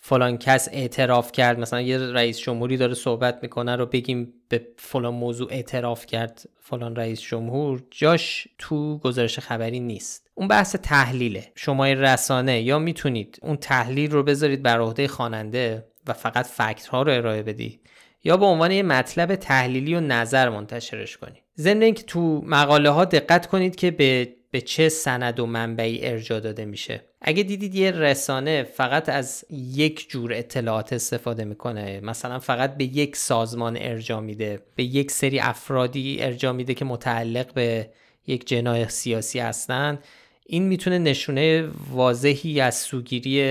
فلان 0.01 0.39
کس 0.39 0.69
اعتراف 0.73 1.33
کرد 1.33 1.59
مثلا 1.61 1.81
یه 1.81 1.99
رئیس 1.99 2.39
جمهوری 2.39 2.77
داره 2.77 2.95
صحبت 2.95 3.39
می‌کنه 3.43 3.77
رو 3.77 3.87
بگیم 3.87 4.33
به 4.49 4.67
فلان 4.79 5.15
موضوع 5.15 5.49
اعتراف 5.51 6.07
کرد 6.07 6.43
فلان 6.61 6.97
رئیس 6.97 7.21
جمهور 7.21 7.83
جاش 7.91 8.49
تو 8.59 8.99
گزارش 8.99 9.39
خبری 9.39 9.81
نیست. 9.81 10.31
اون 10.35 10.49
بحث 10.49 10.77
تحلیله. 10.77 11.53
شما 11.55 11.87
رسانه 11.87 12.63
یا 12.63 12.79
می‌تونید 12.79 13.39
اون 13.43 13.57
تحلیل 13.57 14.11
رو 14.11 14.23
بذارید 14.23 14.63
بر 14.63 14.81
عهده 14.81 15.09
خواننده 15.09 15.85
و 16.07 16.13
فقط 16.13 16.47
فکت 16.47 16.87
ها 16.87 17.03
رو 17.03 17.13
ارائه 17.13 17.43
بدید. 17.43 17.81
یا 18.25 18.37
به 18.37 18.47
عنوان 18.47 18.71
یه 18.71 18.83
مطلب 18.83 19.35
تحلیلی 19.35 19.95
و 19.95 20.01
نظر 20.01 20.49
منتشرش 20.49 21.17
کنید 21.17 21.43
ضمن 21.59 21.83
اینکه 21.83 22.03
تو 22.03 22.43
مقاله 22.47 22.91
ها 22.91 23.05
دقت 23.05 23.47
کنید 23.47 23.77
که 23.77 23.91
به 23.91 24.29
به 24.51 24.61
چه 24.61 24.89
سند 24.89 25.41
و 25.41 25.47
منبعی 25.47 26.07
ارجا 26.07 26.41
داده 26.41 26.65
میشه. 26.65 27.05
اگه 27.21 27.43
دیدید 27.43 27.75
یه 27.75 27.91
رسانه 27.91 28.63
فقط 28.63 29.09
از 29.09 29.45
یک 29.51 30.11
جور 30.11 30.33
اطلاعات 30.33 30.93
استفاده 30.93 31.45
می‌کنه 31.45 32.01
مثلا 32.01 32.39
فقط 32.39 32.77
به 32.77 32.85
یک 32.85 33.17
سازمان 33.17 33.79
ارجا 33.81 34.21
میده 34.21 34.63
به 34.77 34.85
یک 34.85 35.11
سری 35.11 35.41
افرادی 35.41 36.17
ارجا 36.21 36.53
میده 36.53 36.75
که 36.75 36.85
متعلق 36.85 37.53
به 37.53 37.91
یک 38.27 38.47
جناح 38.47 38.89
سیاسی 38.89 39.39
هستن 39.39 39.99
این 40.47 40.63
می‌تونه 40.63 40.99
نشونه 40.99 41.69
واضحی 41.91 42.61
از 42.61 42.75
سوگیری 42.75 43.43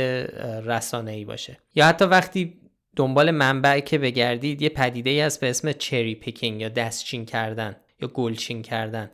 رسانه 0.66 1.12
ای 1.12 1.26
باشه. 1.26 1.58
یا 1.76 1.86
حتی 1.86 2.06
وقتی 2.06 2.54
دنبال 2.96 3.32
منبع 3.32 3.80
که 3.80 3.98
بگردید 3.98 4.62
یه 4.62 4.70
پدیده 4.70 5.10
ای 5.10 5.22
هست 5.22 5.40
به 5.40 5.50
اسم 5.50 5.72
چری 5.72 6.16
پیکینگ 6.16 6.62
یا 6.62 6.70
دستچین 6.70 7.26
کردن 7.26 7.76
یا 8.02 8.08
گلچین 8.08 8.62
کردن. 8.62 9.12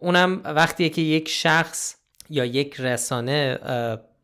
اونم 0.00 0.40
وقتیه 0.44 0.88
که 0.88 1.02
یک 1.02 1.28
شخص 1.28 1.96
یا 2.30 2.44
یک 2.44 2.80
رسانه 2.80 3.58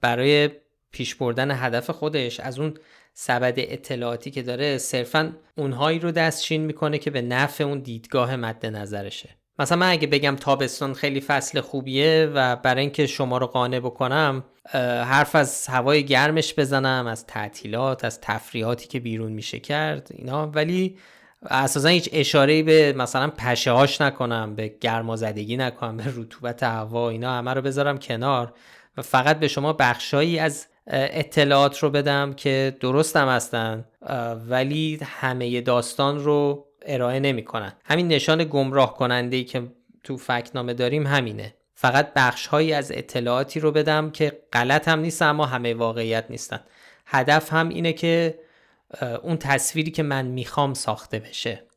برای 0.01 0.51
پیش 0.91 1.15
بردن 1.15 1.51
هدف 1.51 1.91
خودش 1.91 2.41
از 2.41 2.59
اون 2.59 2.75
سبد 3.15 3.55
اطلاعاتی 3.57 4.31
که 4.31 4.43
داره 4.43 4.79
صرفا 4.79 5.37
اونهایی 5.57 5.99
رو 5.99 6.11
دستچین 6.11 6.61
می‌کنه 6.61 6.99
که 6.99 7.11
به 7.11 7.23
نفع 7.23 7.65
اون 7.65 7.79
دیدگاه 7.79 8.37
مد 8.37 8.67
نظرشه. 8.67 9.38
مثلا 9.59 9.79
من 9.79 9.91
اگه 9.91 10.07
بگم 10.07 10.37
تابستان 10.37 10.95
خیلی 10.95 11.21
فصل 11.21 11.61
خوبیه 11.61 12.31
و 12.35 12.57
برای 12.57 12.81
اینکه 12.81 13.07
شما 13.07 13.39
رو 13.39 13.47
قانع 13.47 13.81
بکنم 13.81 14.45
حرف 15.05 15.37
از 15.37 15.67
هوای 15.67 16.05
گرمش 16.05 16.55
بزنم 16.55 17.07
از 17.07 17.27
تعطیلات 17.27 18.05
از 18.05 18.21
تفریحاتی 18.21 18.89
که 18.89 19.01
بیرون 19.01 19.33
میشه 19.33 19.59
کرد 19.59 20.09
اینا. 20.11 20.47
ولی 20.47 20.97
اساسا 21.51 21.89
هیچ 21.89 22.09
اشاره 22.13 22.63
به 22.63 22.93
مثلا 22.93 23.29
پشه 23.29 23.71
هاش 23.71 24.01
نکنم 24.01 24.55
به 24.55 24.75
گرمازدگی 24.81 25.57
نکنم 25.57 25.97
به 25.97 26.05
رطوبت 26.07 26.63
هوا 26.63 27.11
اینا 27.11 27.33
همه 27.33 27.55
رو 27.55 27.63
بذارم 27.63 27.99
کنار. 27.99 28.53
و 28.97 29.03
فقط 29.03 29.39
به 29.39 29.49
شما 29.49 29.73
بخشایی 29.73 30.39
از 30.39 30.67
اطلاعات 30.87 31.79
رو 31.79 31.91
بدم 31.91 32.33
که 32.33 32.77
درستم 32.81 33.29
هستن. 33.29 33.85
ولی 34.49 34.99
همه 35.03 35.61
داستان 35.61 36.19
رو 36.19 36.68
ارائه 36.89 37.21
نمی‌کنن. 37.21 37.73
همین 37.85 38.09
نشان 38.09 38.45
گمراه 38.45 38.95
کننده 38.95 39.37
ای 39.37 39.45
که 39.45 39.73
تو 40.05 40.17
فکنامه 40.17 40.75
داریم 40.75 41.07
همینه. 41.07 41.55
فقط 41.75 42.13
بخش 42.17 42.47
هایی 42.47 42.73
از 42.73 42.93
اطلاعاتی 42.93 43.61
رو 43.61 43.73
بدم 43.73 44.11
که 44.11 44.43
غلط 44.53 44.89
هم 44.89 45.01
نیست 45.01 45.23
اما 45.23 45.47
همه 45.47 45.75
واقعیت 45.75 46.25
نیستن. 46.31 46.61
هدف 47.07 47.53
هم 47.53 47.69
اینه 47.69 47.93
که 47.93 48.39
اون 49.23 49.37
تصویری 49.37 49.91
که 49.91 50.03
من 50.03 50.27
می‌خوام 50.27 50.75
ساخته 50.75 51.19
بشه. 51.19 51.68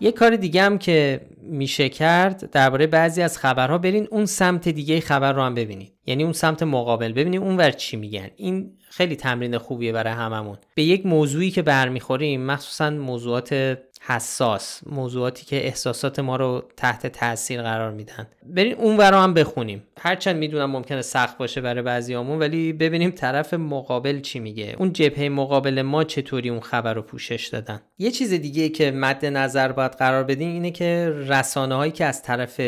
یه 0.00 0.12
کار 0.12 0.36
دیگه 0.36 0.62
هم 0.62 0.78
که 0.78 1.20
میشه 1.42 1.88
کرد 1.88 2.50
درباره 2.50 2.86
بعضی 2.86 3.22
از 3.22 3.38
خبرها 3.38 3.78
برین 3.78 4.08
اون 4.10 4.26
سمت 4.26 4.68
دیگه 4.68 5.00
خبر 5.00 5.32
رو 5.32 5.42
هم 5.42 5.54
ببینید. 5.54 5.92
یعنی 6.06 6.22
اون 6.22 6.32
سمت 6.32 6.62
مقابل. 6.62 7.12
ببینید 7.12 7.40
اون 7.40 7.56
ور 7.56 7.70
چی 7.70 7.96
میگن. 7.96 8.30
این 8.36 8.72
خیلی 8.90 9.16
تمرین 9.16 9.58
خوبیه 9.58 9.92
برای 9.92 10.12
هممون. 10.12 10.56
به 10.74 10.82
یک 10.82 11.06
موضوعی 11.06 11.50
که 11.50 11.62
برمیخوریم 11.62 12.46
مخصوصا 12.46 12.90
موضوعات 12.90 13.78
حساس 14.02 14.80
موضوعاتی 14.86 15.46
که 15.46 15.66
احساسات 15.66 16.18
ما 16.18 16.36
رو 16.36 16.64
تحت 16.76 17.06
تاثیر 17.06 17.62
قرار 17.62 17.90
میدن. 17.90 18.26
بریم 18.46 18.76
اون 18.78 18.96
ورا 18.96 19.22
هم 19.22 19.34
بخونیم. 19.34 19.82
هرچند 19.98 20.36
می‌دونم 20.36 20.70
ممکنه 20.70 21.02
سخت 21.02 21.38
باشه 21.38 21.60
برای 21.60 21.82
بعضیامون 21.82 22.38
ولی 22.38 22.72
ببینیم 22.72 23.10
طرف 23.10 23.54
مقابل 23.54 24.20
چی 24.20 24.38
میگه. 24.38 24.76
اون 24.78 24.92
جبهه 24.92 25.28
مقابل 25.28 25.82
ما 25.82 26.04
چطوری 26.04 26.48
اون 26.48 26.60
خبر 26.60 26.94
رو 26.94 27.02
پوشش 27.02 27.46
دادن؟ 27.46 27.80
یه 27.98 28.10
چیز 28.10 28.32
دیگه 28.32 28.68
که 28.68 28.90
مد 28.90 29.26
نظر 29.26 29.72
باید 29.72 29.92
قرار 29.92 30.24
بدیم 30.24 30.52
اینه 30.52 30.70
که 30.70 31.14
رسانه 31.26 31.74
هایی 31.74 31.92
که 31.92 32.04
از 32.04 32.22
طرف 32.22 32.60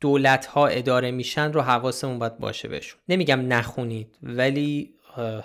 دولت 0.00 0.46
ها 0.46 0.66
اداره 0.66 1.10
میشن 1.10 1.52
رو 1.52 1.60
حواسمون 1.60 2.18
باید 2.18 2.38
باشه 2.38 2.68
بهشون. 2.68 3.00
نمیگم 3.08 3.52
نخونید 3.52 4.18
ولی 4.22 4.95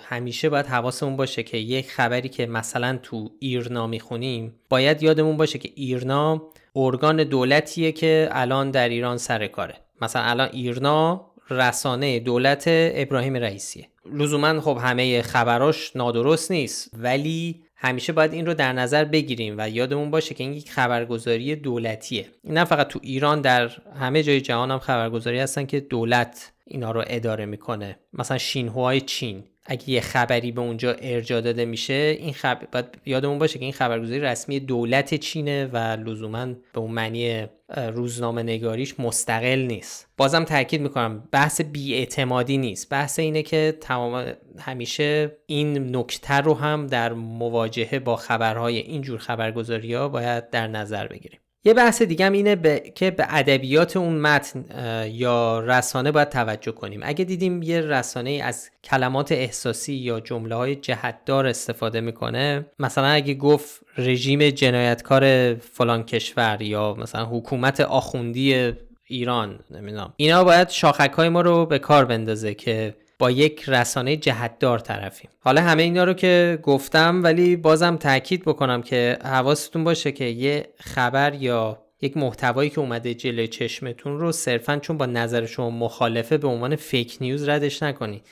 همیشه 0.04 0.48
باید 0.48 0.66
حواسمون 0.66 1.16
باشه 1.16 1.42
که 1.42 1.56
یک 1.56 1.90
خبری 1.90 2.28
که 2.28 2.46
مثلا 2.46 2.98
تو 3.02 3.30
ایرنا 3.38 3.86
می‌خونیم 3.86 4.54
باید 4.68 5.02
یادمون 5.02 5.36
باشه 5.36 5.58
که 5.58 5.70
ایرنا 5.74 6.42
ارگان 6.76 7.24
دولتیه 7.24 7.92
که 7.92 8.28
الان 8.30 8.70
در 8.70 8.88
ایران 8.88 9.18
سر 9.18 9.46
کاره. 9.46 9.74
مثلا 10.00 10.22
الان 10.22 10.48
ایرنا 10.52 11.26
رسانه 11.50 12.20
دولت 12.20 12.64
ابراهیم 12.66 13.36
رئیسیه. 13.36 13.88
لزوما 14.12 14.60
خب 14.60 14.78
همه 14.82 15.22
خبراش 15.22 15.96
نادرست 15.96 16.50
نیست 16.50 16.90
ولی 16.98 17.62
همیشه 17.76 18.12
باید 18.12 18.32
این 18.32 18.46
رو 18.46 18.54
در 18.54 18.72
نظر 18.72 19.04
بگیریم 19.04 19.54
و 19.58 19.68
یادمون 19.68 20.10
باشه 20.10 20.34
که 20.34 20.44
این 20.44 20.52
یک 20.52 20.70
خبرگزاری 20.70 21.56
دولتیه. 21.56 22.26
نه 22.44 22.64
فقط 22.64 22.88
تو 22.88 22.98
ایران 23.02 23.40
در 23.40 23.70
همه 24.00 24.22
جای 24.22 24.40
جهان 24.40 24.70
هم 24.70 24.78
خبرگزاری 24.78 25.38
هستن 25.38 25.66
که 25.66 25.80
دولت 25.80 26.52
اینا 26.66 26.90
رو 26.90 27.04
اداره 27.06 27.46
می‌کنه. 27.46 27.98
مثلا 28.12 28.38
شینهوهای 28.38 29.00
چین. 29.00 29.44
اگه 29.64 29.90
یه 29.90 30.00
خبری 30.00 30.52
به 30.52 30.60
اونجا 30.60 30.92
ارجا 30.92 31.40
داده 31.40 31.64
میشه 31.64 32.16
این 32.18 32.32
خبر 32.32 32.66
باید 32.72 32.86
یادمون 33.06 33.38
باشه 33.38 33.58
که 33.58 33.64
این 33.64 33.72
خبرگزاری 33.72 34.20
رسمی 34.20 34.60
دولت 34.60 35.14
چینه 35.14 35.66
و 35.72 35.76
لزوما 35.76 36.46
به 36.46 36.80
اون 36.80 36.90
معنی 36.90 37.46
روزنامه 37.76 38.42
نگاریش 38.42 39.00
مستقل 39.00 39.58
نیست. 39.58 40.08
بازم 40.16 40.44
تاکید 40.44 40.80
می‌کنم 40.80 41.28
بحث 41.32 41.60
بیاعتمادی 41.60 42.58
نیست. 42.58 42.90
بحث 42.90 43.18
اینه 43.18 43.42
که 43.42 43.78
تمام 43.80 44.32
همیشه 44.58 45.36
این 45.46 45.96
نکته 45.96 46.34
رو 46.34 46.54
هم 46.54 46.86
در 46.86 47.12
مواجهه 47.12 47.98
با 47.98 48.16
خبرهای 48.16 48.78
اینجور 48.78 49.18
خبرگزاری 49.18 49.94
ها 49.94 50.08
باید 50.08 50.50
در 50.50 50.66
نظر 50.66 51.06
بگیریم. 51.06 51.41
یه 51.64 51.74
بحث 51.74 52.02
دیگه 52.02 52.26
هم 52.26 52.32
اینه 52.32 52.80
که 52.94 53.10
به 53.10 53.26
ادبیات 53.28 53.96
اون 53.96 54.18
متن 54.18 54.64
یا 55.10 55.60
رسانه 55.60 56.12
باید 56.12 56.28
توجه 56.28 56.72
کنیم. 56.72 57.00
اگه 57.02 57.24
دیدیم 57.24 57.62
یه 57.62 57.80
رسانه 57.80 58.30
از 58.44 58.70
کلمات 58.84 59.32
احساسی 59.32 59.92
یا 59.94 60.20
جمله 60.20 60.54
های 60.54 60.76
جهتدار 60.76 61.46
استفاده 61.46 62.00
می‌کنه 62.00 62.66
مثلا 62.78 63.06
اگه 63.06 63.34
گفت 63.34 63.80
رژیم 63.98 64.50
جنایتکار 64.50 65.54
فلان 65.54 66.02
کشور 66.02 66.62
یا 66.62 66.94
مثلا 66.94 67.24
حکومت 67.24 67.80
آخوندی 67.80 68.72
ایران 69.06 69.60
نمی‌دونم. 69.70 70.12
اینا 70.16 70.44
باید 70.44 70.68
شاخک 70.68 71.12
های 71.12 71.28
ما 71.28 71.40
رو 71.40 71.66
به 71.66 71.78
کار 71.78 72.04
بندازه 72.04 72.54
که 72.54 72.94
با 73.22 73.30
یک 73.30 73.64
رسانه 73.68 74.16
جهتدار 74.16 74.78
طرفیم. 74.78 75.30
حالا 75.40 75.60
همه 75.60 75.82
اینا 75.82 76.04
رو 76.04 76.14
که 76.14 76.58
گفتم 76.62 77.22
ولی 77.22 77.56
بازم 77.56 77.96
تاکید 77.96 78.44
بکنم 78.44 78.82
که 78.82 79.18
حواستون 79.24 79.84
باشه 79.84 80.12
که 80.12 80.24
یه 80.24 80.68
خبر 80.76 81.34
یا 81.34 81.82
یک 82.00 82.16
محتوایی 82.16 82.70
که 82.70 82.80
اومده 82.80 83.14
جلوی 83.14 83.48
چشمتون 83.48 84.18
رو 84.18 84.32
صرفا 84.32 84.76
چون 84.76 84.98
با 84.98 85.06
نظر 85.06 85.46
شما 85.46 85.70
مخالفه 85.70 86.38
به 86.38 86.48
عنوان 86.48 86.76
فیک 86.76 87.16
نیوز 87.20 87.48
ردش 87.48 87.82
نکنید 87.82 88.26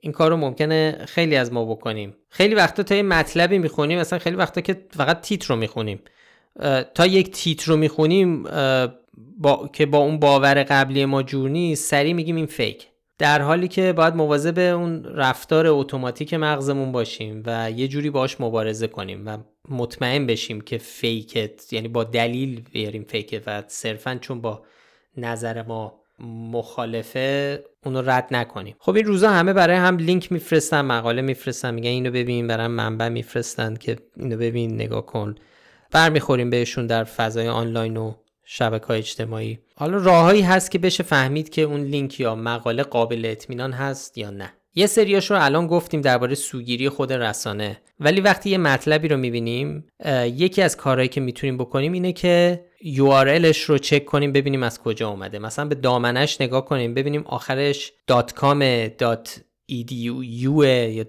این 0.00 0.12
کار 0.12 0.30
رو 0.30 0.36
ممکنه 0.36 1.04
خیلی 1.08 1.36
از 1.36 1.52
ما 1.52 1.64
بکنیم. 1.64 2.16
خیلی 2.28 2.54
وقتا 2.54 2.82
تا 2.82 2.94
یه 2.94 3.02
مطلبی 3.02 3.58
می‌خونیم 3.58 3.98
مثلا 3.98 4.18
خیلی 4.18 4.36
وقتا 4.36 4.60
که 4.60 4.76
فقط 4.90 5.20
تیتر 5.20 5.48
رو 5.48 5.56
می‌خونیم. 5.56 6.00
تا 6.94 7.06
یک 7.06 7.30
تیتر 7.30 7.70
رو 7.70 7.76
می‌خونیم 7.76 8.42
با... 9.38 9.70
که 9.72 9.86
با 9.86 9.98
اون 9.98 10.18
باور 10.18 10.62
قبلی 10.62 11.04
ما 11.04 11.22
جور 11.22 11.50
نیست 11.50 11.90
سریع 11.90 12.12
میگیم 12.12 12.36
این 12.36 12.46
fake 12.46 12.80
ه 12.80 12.89
در 13.20 13.42
حالی 13.42 13.68
که 13.68 13.92
باید 13.92 14.14
مواظب 14.14 14.58
اون 14.58 15.04
رفتار 15.04 15.66
اتوماتیک 15.66 16.34
مغزمون 16.34 16.92
باشیم 16.92 17.42
و 17.46 17.70
یه 17.70 17.88
جوری 17.88 18.10
باش 18.10 18.40
مبارزه 18.40 18.86
کنیم 18.86 19.26
و 19.26 19.38
مطمئن 19.68 20.26
بشیم 20.26 20.60
که 20.60 20.78
fake 20.78 21.53
ه 21.53 21.72
یعنی 21.72 21.88
با 21.88 22.04
دلیل 22.04 22.60
بیاریم 22.72 23.04
fake 23.08 23.35
ه 23.35 23.42
و 23.46 23.62
صرفا 23.66 24.18
چون 24.20 24.40
با 24.40 24.62
نظر 25.16 25.62
ما 25.62 26.00
مخالفه 26.52 27.64
اونو 27.84 28.02
رد 28.02 28.26
نکنیم. 28.30 28.76
خب 28.78 28.96
این 28.96 29.04
روزا 29.04 29.30
همه 29.30 29.52
برای 29.52 29.76
هم 29.76 29.96
لینک 29.96 30.32
میفرستن 30.32 30.80
مقاله 30.80 31.22
میفرستن 31.22 31.74
میگن 31.74 31.90
اینو 31.90 32.10
ببین 32.10 32.46
برای 32.46 32.66
منبع 32.66 33.08
میفرستن 33.08 33.74
که 33.74 33.96
اینو 34.16 34.36
ببین 34.36 34.74
نگاه 34.74 35.06
کن. 35.06 35.34
برمیخوریم 35.90 36.50
بهشون 36.50 36.86
در 36.86 37.04
فضای 37.04 37.48
آنلاین 37.48 37.96
و 37.96 38.14
شبکه 38.44 38.90
اجتماعی. 38.90 39.58
حالا 39.76 39.96
راههایی 39.96 40.42
هست 40.42 40.70
که 40.70 40.78
بشه 40.78 41.02
فهمید 41.02 41.48
که 41.48 41.62
اون 41.62 41.80
لینک 41.80 42.20
یا 42.20 42.34
مقاله 42.34 42.82
قابل 42.82 43.22
اطمینان 43.24 43.72
هست 43.72 44.18
یا 44.18 44.30
نه. 44.30 44.52
یه 44.74 44.86
سریاش 44.86 45.30
رو 45.30 45.44
الان 45.44 45.66
گفتیم 45.66 46.00
درباره 46.00 46.34
سوگیری 46.34 46.88
خود 46.88 47.12
رسانه. 47.12 47.80
ولی 48.00 48.20
وقتی 48.20 48.50
یه 48.50 48.58
مطلبی 48.58 49.08
رو 49.08 49.16
می‌بینیم 49.16 49.86
یکی 50.24 50.62
از 50.62 50.76
کارهایی 50.76 51.08
که 51.08 51.20
می‌تونیم 51.20 51.58
بکنیم 51.58 51.92
اینه 51.92 52.12
که 52.12 52.64
URLش 52.96 53.58
رو 53.58 53.78
چک 53.78 54.04
کنیم 54.04 54.32
ببینیم 54.32 54.62
از 54.62 54.82
کجا 54.82 55.08
اومده. 55.08 55.38
مثلا 55.38 55.64
به 55.64 55.74
دامنش 55.74 56.40
نگاه 56.40 56.64
کنیم 56.64 56.94
ببینیم 56.94 57.22
آخرش 57.26 57.92
.com 58.10 58.62
.edu 59.70 60.24
یا 60.24 61.04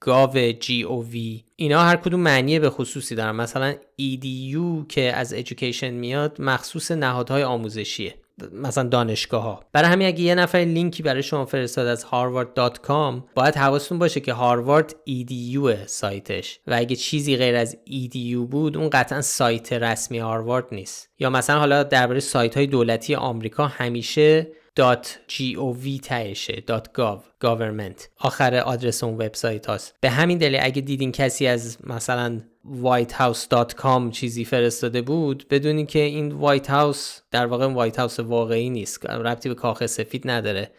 گاو 0.00 0.52
جی 0.52 0.82
او 0.82 1.04
وی 1.04 1.44
اینا 1.56 1.82
هر 1.82 1.96
کدوم 1.96 2.20
معنی 2.20 2.58
به 2.58 2.70
خصوصی 2.70 3.14
دارن. 3.14 3.36
مثلا 3.36 3.74
EDU 4.00 4.86
که 4.88 5.12
از 5.16 5.34
education 5.34 5.82
میاد 5.84 6.36
مخصوص 6.40 6.90
نهادهای 6.90 7.42
آموزشیه. 7.42 8.14
مثلا 8.52 8.88
دانشگاه 8.88 9.42
ها 9.42 9.64
برای 9.72 9.90
همین 9.90 10.06
اگه 10.06 10.20
یه 10.20 10.34
نفر 10.34 10.58
لینکی 10.58 11.02
برای 11.02 11.22
شما 11.22 11.44
فرستاد 11.44 11.86
از 11.86 12.04
harvard.com 12.04 13.22
باید 13.34 13.56
حواستون 13.56 13.98
باشه 13.98 14.20
که 14.20 14.32
هاروارد 14.32 14.96
EDU 15.08 15.86
سایتش. 15.86 16.60
و 16.66 16.74
اگه 16.74 16.96
چیزی 16.96 17.36
غیر 17.36 17.56
از 17.56 17.76
EDU 17.86 18.48
بود 18.50 18.76
اون 18.76 18.90
قطعا 18.90 19.20
سایت 19.20 19.72
رسمی 19.72 20.18
هاروارد 20.18 20.66
نیست. 20.72 21.10
یا 21.18 21.30
مثلا 21.30 21.58
حالا 21.58 21.82
درباره 21.82 22.20
سایت 22.20 22.56
های 22.56 22.66
دولتی 22.66 23.14
آمریکا 23.14 23.66
همیشه 23.66 24.46
.gov 24.80 26.00
تهشه 26.02 26.62
.gov 26.98 27.46
government. 27.46 28.02
آخر 28.18 28.54
آدرس 28.54 29.04
اون 29.04 29.14
وبسایت 29.14 29.66
هاست. 29.66 29.94
به 30.00 30.10
همین 30.10 30.38
دلیل 30.38 30.58
اگه 30.62 30.80
دیدین 30.80 31.12
کسی 31.12 31.46
از 31.46 31.78
مثلا 31.84 32.40
whitehouse.com 32.82 34.10
چیزی 34.10 34.44
فرستاده 34.44 35.02
بود 35.02 35.46
بدونین 35.50 35.86
که 35.86 35.98
این 35.98 36.32
White 36.32 36.70
House 36.70 37.20
در 37.30 37.46
واقع 37.46 37.66
White 37.66 37.98
House 37.98 38.20
واقعی 38.20 38.70
نیست. 38.70 39.06
ربطی 39.06 39.48
به 39.48 39.54
کاخ 39.54 39.86
سفید 39.86 40.30
نداره. 40.30 40.70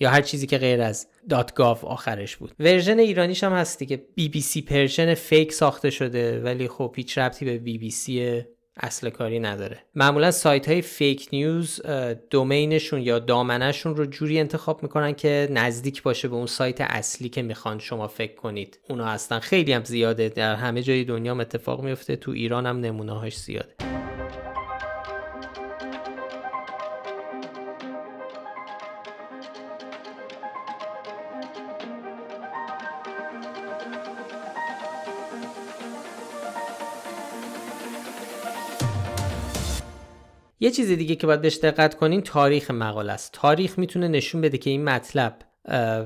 یا 0.00 0.10
هر 0.10 0.22
چیزی 0.22 0.46
که 0.46 0.58
غیر 0.58 0.80
از 0.80 1.06
.gov 1.30 1.84
آخرش 1.84 2.36
بود. 2.36 2.52
version 2.58 2.98
ایرانیش 2.98 3.44
هم 3.44 3.52
هست 3.52 3.86
که 3.86 4.04
BBC 4.20 4.62
Persian 4.62 5.14
fake 5.14 5.52
ساخته 5.52 5.90
شده 5.90 6.40
ولی 6.40 6.68
خب 6.68 6.92
هیچ 6.96 7.18
ربطی 7.18 7.44
به 7.44 7.58
BBC 7.58 8.10
اصل 8.76 9.10
کاری 9.10 9.40
نداره. 9.40 9.78
معمولا 9.94 10.30
سایت 10.30 10.68
های 10.68 10.82
fake 10.82 11.28
news 11.32 11.80
دومینشون 12.30 13.02
یا 13.02 13.18
دامنشون 13.18 13.96
رو 13.96 14.06
جوری 14.06 14.38
انتخاب 14.40 14.82
می‌کنن 14.82 15.12
که 15.12 15.48
نزدیک 15.50 16.02
باشه 16.02 16.28
به 16.28 16.34
اون 16.34 16.46
سایت 16.46 16.80
اصلی 16.80 17.28
که 17.28 17.42
می‌خوان 17.42 17.78
شما 17.78 18.08
فکر 18.08 18.34
کنید. 18.34 18.78
اونا 18.88 19.06
هستن. 19.06 19.38
خیلی 19.38 19.72
هم 19.72 19.84
زیاده. 19.84 20.28
در 20.28 20.54
همه 20.54 20.82
جای 20.82 21.04
دنیا 21.04 21.40
اتفاق 21.40 21.84
میفته 21.84 22.16
تو 22.16 22.30
ایران 22.30 22.66
هم 22.66 22.80
نمونه 22.80 23.12
هاش 23.12 23.36
زیاده. 23.36 23.91
یه 40.62 40.70
چیز 40.70 40.90
دیگه 40.90 41.14
که 41.14 41.26
باید 41.26 41.40
بهش 41.40 41.56
دقت 41.56 41.94
کنین 41.94 42.20
تاریخ 42.20 42.70
مقاله 42.70 43.12
است. 43.12 43.32
تاریخ 43.32 43.78
می‌تونه 43.78 44.08
نشون 44.08 44.40
بده 44.40 44.58
که 44.58 44.70
این 44.70 44.84
مطلب 44.84 45.36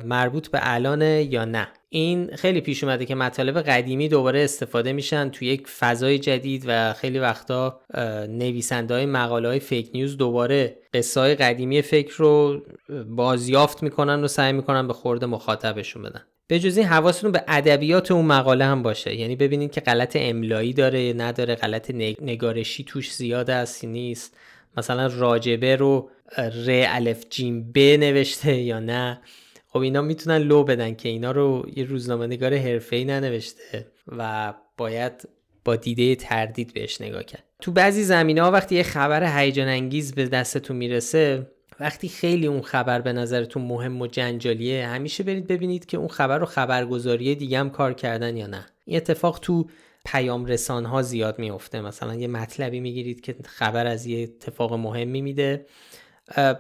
مربوط 0.05 0.49
به 0.49 0.59
الانه 0.63 1.29
یا 1.31 1.45
نه. 1.45 1.69
این 1.89 2.37
خیلی 2.37 2.61
پیش 2.61 2.85
اومده 2.85 3.07
که 3.07 3.15
مطالب 3.15 3.61
قدیمی 3.63 4.09
دوباره 4.09 4.45
استفاده 4.45 4.93
میشن 4.93 5.29
توی 5.29 5.49
یک 5.49 5.69
فضای 5.69 6.19
جدید 6.19 6.65
و 6.67 6.93
خیلی 6.93 7.19
وقتا 7.19 7.81
نویسنده 8.29 8.95
های 8.95 9.07
مقاله 9.07 9.49
های 9.49 9.61
فیک 9.61 9.91
نیوز 9.95 10.17
دوباره 10.17 10.79
قصه 10.95 11.35
قدیمی 11.35 11.83
فکر 11.83 12.15
رو 12.17 12.63
بازیافت 13.09 13.83
می‌کنن 13.83 14.25
و 14.25 14.29
سعی 14.29 14.53
می‌کنن 14.53 14.87
به 14.87 14.93
خورد 14.93 15.25
مخاطبشون 15.25 16.03
بدن. 16.03 16.23
به 16.49 16.59
جز 16.59 16.77
این 16.77 16.87
حواستون 16.87 17.33
به 17.33 17.45
ادبیات 17.49 18.11
اون 18.11 18.25
مقاله 18.25 18.65
هم 18.65 18.83
باشه. 18.83 19.15
یعنی 19.15 19.37
ببینید 19.37 19.73
که 19.73 19.81
غلط 19.81 20.17
املایی 20.21 20.73
داره 20.73 21.13
نداره 21.17 21.55
غلط 21.55 21.91
نگارشی 22.21 22.85
توش 22.85 23.15
زیاد 23.15 23.51
است 23.51 23.85
نیست. 23.85 24.37
مثلا 24.77 25.07
راجبه 25.07 25.77
رو 25.77 26.11
ر 26.39 26.85
الف 26.89 27.25
جیم 27.31 27.73
ب 27.75 27.79
نوشته 27.79 28.55
یا 28.55 28.81
نه. 28.81 29.21
خب 29.69 29.79
اینا 29.79 30.03
می‌تونن 30.03 30.39
لو 30.39 30.65
بدن 30.65 30.95
که 30.95 31.09
اینا 31.09 31.31
رو 31.31 31.67
یه 31.77 31.85
روزنامه 31.85 32.27
نگار 32.27 32.55
حرفه‌ای 32.55 33.05
ننوشته 33.05 33.87
و 34.19 34.55
باید 34.77 35.29
با 35.65 35.77
دیده 35.77 36.15
تردید 36.15 36.75
بهش 36.75 37.01
نگاه 37.01 37.23
کرد. 37.23 37.45
تو 37.61 37.73
بعضی 37.73 38.03
زمینه 38.03 38.43
وقتی 38.43 38.75
یه 38.75 38.83
خبر 38.83 39.39
هیجان 39.39 39.69
انگیز 39.69 40.15
به 40.15 40.27
دستتون 40.27 40.77
می‌رسه 40.77 41.47
وقتی 41.81 42.09
خیلی 42.09 42.47
اون 42.47 42.63
خبر 42.63 43.01
به 43.01 43.13
نظرتون 43.13 43.63
مهم 43.63 44.01
و 44.01 44.07
جنجالیه 44.07 44.87
همیشه 44.87 45.23
برید 45.23 45.47
ببینید 45.47 45.87
که 45.87 45.97
اون 45.97 46.09
خبر 46.09 46.39
رو 46.39 46.47
خبرگزاری 46.47 47.35
دیگه 47.35 47.59
هم 47.59 47.71
کار 47.71 47.93
کردن 47.93 48.37
یا 48.37 48.47
نه. 48.47 48.67
این 48.85 48.97
اتفاق 48.97 49.39
تو 49.39 49.67
پیام 50.05 50.47
رسان 50.47 50.85
ها 50.85 51.03
زیاد 51.03 51.39
میفته 51.39 51.81
مثلا 51.81 52.15
یه 52.15 52.29
مطلبی 52.29 52.81
می‌گیرید 52.81 53.21
که 53.21 53.37
خبر 53.45 53.87
از 53.87 54.07
یه 54.07 54.23
اتفاق 54.23 54.73
مهمی 54.73 55.23
میده. 55.23 55.67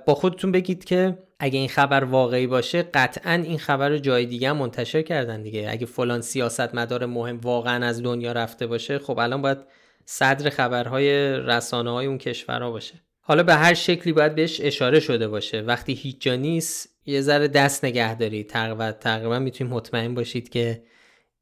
با 0.06 0.14
خودتون 0.14 0.52
بگید 0.52 0.84
که 0.84 1.18
اگه 1.38 1.58
این 1.58 1.68
خبر 1.68 2.04
واقعی 2.04 2.46
باشه 2.46 2.82
قطعا 2.82 3.32
این 3.32 3.58
خبر 3.58 3.88
رو 3.88 3.98
جای 3.98 4.26
دیگه 4.26 4.50
هم 4.50 4.56
منتشر 4.56 5.02
کردن 5.02 5.42
دیگه. 5.42 5.66
اگه 5.70 5.86
فلان 5.86 6.20
سیاست 6.20 6.74
مدار 6.74 7.06
مهم 7.06 7.40
واقعا 7.40 7.86
از 7.86 8.02
دنیا 8.02 8.32
رفته 8.32 8.66
باشه 8.66 8.98
خب 8.98 9.18
الان 9.18 9.42
باید 9.42 9.58
صدر 10.04 10.50
خبرهای 10.50 11.32
رسانه 11.32 11.90
های 11.90 12.06
اون 12.06 12.18
کشورها 12.18 12.70
باشه. 12.70 13.05
حالا 13.28 13.42
به 13.42 13.54
هر 13.54 13.74
شکلی 13.74 14.12
باید 14.12 14.34
بهش 14.34 14.60
اشاره 14.60 15.00
شده 15.00 15.28
باشه. 15.28 15.60
وقتی 15.60 15.92
هیچ 15.92 16.20
جا 16.20 16.34
نیست 16.34 16.88
یه 17.06 17.20
ذره 17.20 17.48
دست 17.48 17.84
نگه 17.84 18.14
دارید. 18.14 18.48
تقریبا 18.48 18.92
تقریبا 18.92 19.38
می‌تونید 19.38 19.72
مطمئن 19.72 20.14
باشید 20.14 20.48
که 20.48 20.82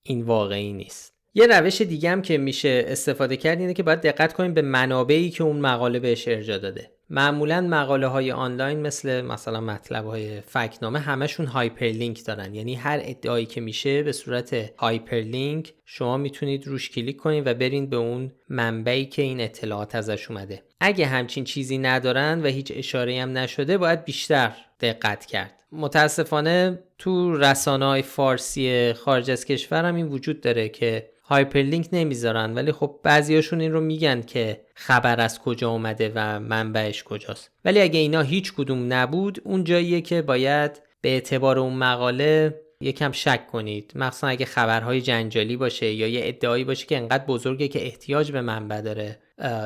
این 0.02 0.22
واقعی 0.22 0.72
نیست. 0.72 1.14
یه 1.34 1.46
روش 1.46 1.82
دیگه 1.82 2.10
هم 2.10 2.22
که 2.22 2.38
میشه 2.38 2.84
استفاده 2.86 3.36
کرد 3.36 3.60
اینه 3.60 3.74
که 3.74 3.82
باید 3.82 4.00
دقت 4.00 4.32
کنیم 4.32 4.54
به 4.54 4.62
منابعی 4.62 5.30
که 5.30 5.44
اون 5.44 5.60
مقاله 5.60 5.98
بهش 5.98 6.28
ارجاع 6.28 6.58
داده. 6.58 6.93
معمولا 7.10 7.60
مقاله 7.60 8.06
های 8.06 8.32
آنلاین 8.32 8.80
مثل 8.80 9.20
مثلا 9.20 9.60
مطلب 9.60 10.04
های 10.04 10.40
فکت‌نامه 10.40 10.98
همشون 10.98 11.46
hyperlink 11.46 12.24
دارن. 12.24 12.54
یعنی 12.54 12.74
هر 12.74 13.00
ادعایی 13.02 13.46
که 13.46 13.60
میشه 13.60 14.02
به 14.02 14.12
صورت 14.12 14.72
hyperlink 14.78 15.72
شما 15.84 16.16
می‌تونید 16.16 16.66
روش 16.66 16.90
کلیک 16.90 17.16
کنید 17.16 17.46
و 17.46 17.54
برین 17.54 17.90
به 17.90 17.96
اون 17.96 18.32
منبعی 18.48 19.06
که 19.06 19.22
این 19.22 19.40
اطلاعات 19.40 19.94
ازش 19.94 20.30
اومده. 20.30 20.62
اگه 20.80 21.06
همچین 21.06 21.44
چیزی 21.44 21.78
ندارن 21.78 22.42
و 22.42 22.46
هیچ 22.46 22.72
اشاره 22.74 23.22
هم 23.22 23.38
نشده 23.38 23.78
باید 23.78 24.04
بیشتر 24.04 24.56
دقت 24.80 25.26
کرد. 25.26 25.64
متاسفانه 25.72 26.78
تو 26.98 27.36
رسانه 27.36 27.84
های 27.84 28.02
فارسی 28.02 28.92
خارج 28.92 29.30
از 29.30 29.44
کشور 29.44 29.84
هم 29.84 29.94
این 29.94 30.06
وجود 30.06 30.40
داره 30.40 30.68
که 30.68 31.13
hyperlink 31.26 31.88
نمی‌ذارن 31.92 32.54
ولی 32.54 32.72
خب 32.72 33.00
بعضیاشون 33.02 33.60
این 33.60 33.72
رو 33.72 33.80
میگن 33.80 34.22
که 34.22 34.60
خبر 34.74 35.20
از 35.20 35.38
کجا 35.38 35.70
اومده 35.70 36.12
و 36.14 36.40
منبعش 36.40 37.04
کجاست. 37.04 37.50
ولی 37.64 37.80
اگه 37.80 38.00
اینا 38.00 38.20
هیچ 38.20 38.52
کدوم 38.52 38.92
نبود 38.92 39.40
اون 39.44 39.64
جاییه 39.64 40.00
که 40.00 40.22
باید 40.22 40.82
به 41.00 41.08
اعتبار 41.08 41.58
اون 41.58 41.74
مقاله 41.74 42.60
یکم 42.80 43.12
شک 43.12 43.46
کنید. 43.46 43.92
مخصوصا 43.94 44.26
اگه 44.26 44.46
خبرهای 44.46 45.00
جنجالی 45.00 45.56
باشه 45.56 45.92
یا 45.92 46.08
یه 46.08 46.20
ادعایی 46.24 46.64
باشه 46.64 46.86
که 46.86 46.96
انقدر 46.96 47.24
بزرگه 47.24 47.68
که 47.68 47.86
احتیاج 47.86 48.32
به 48.32 48.40
منبع 48.40 48.80
داره 48.80 49.18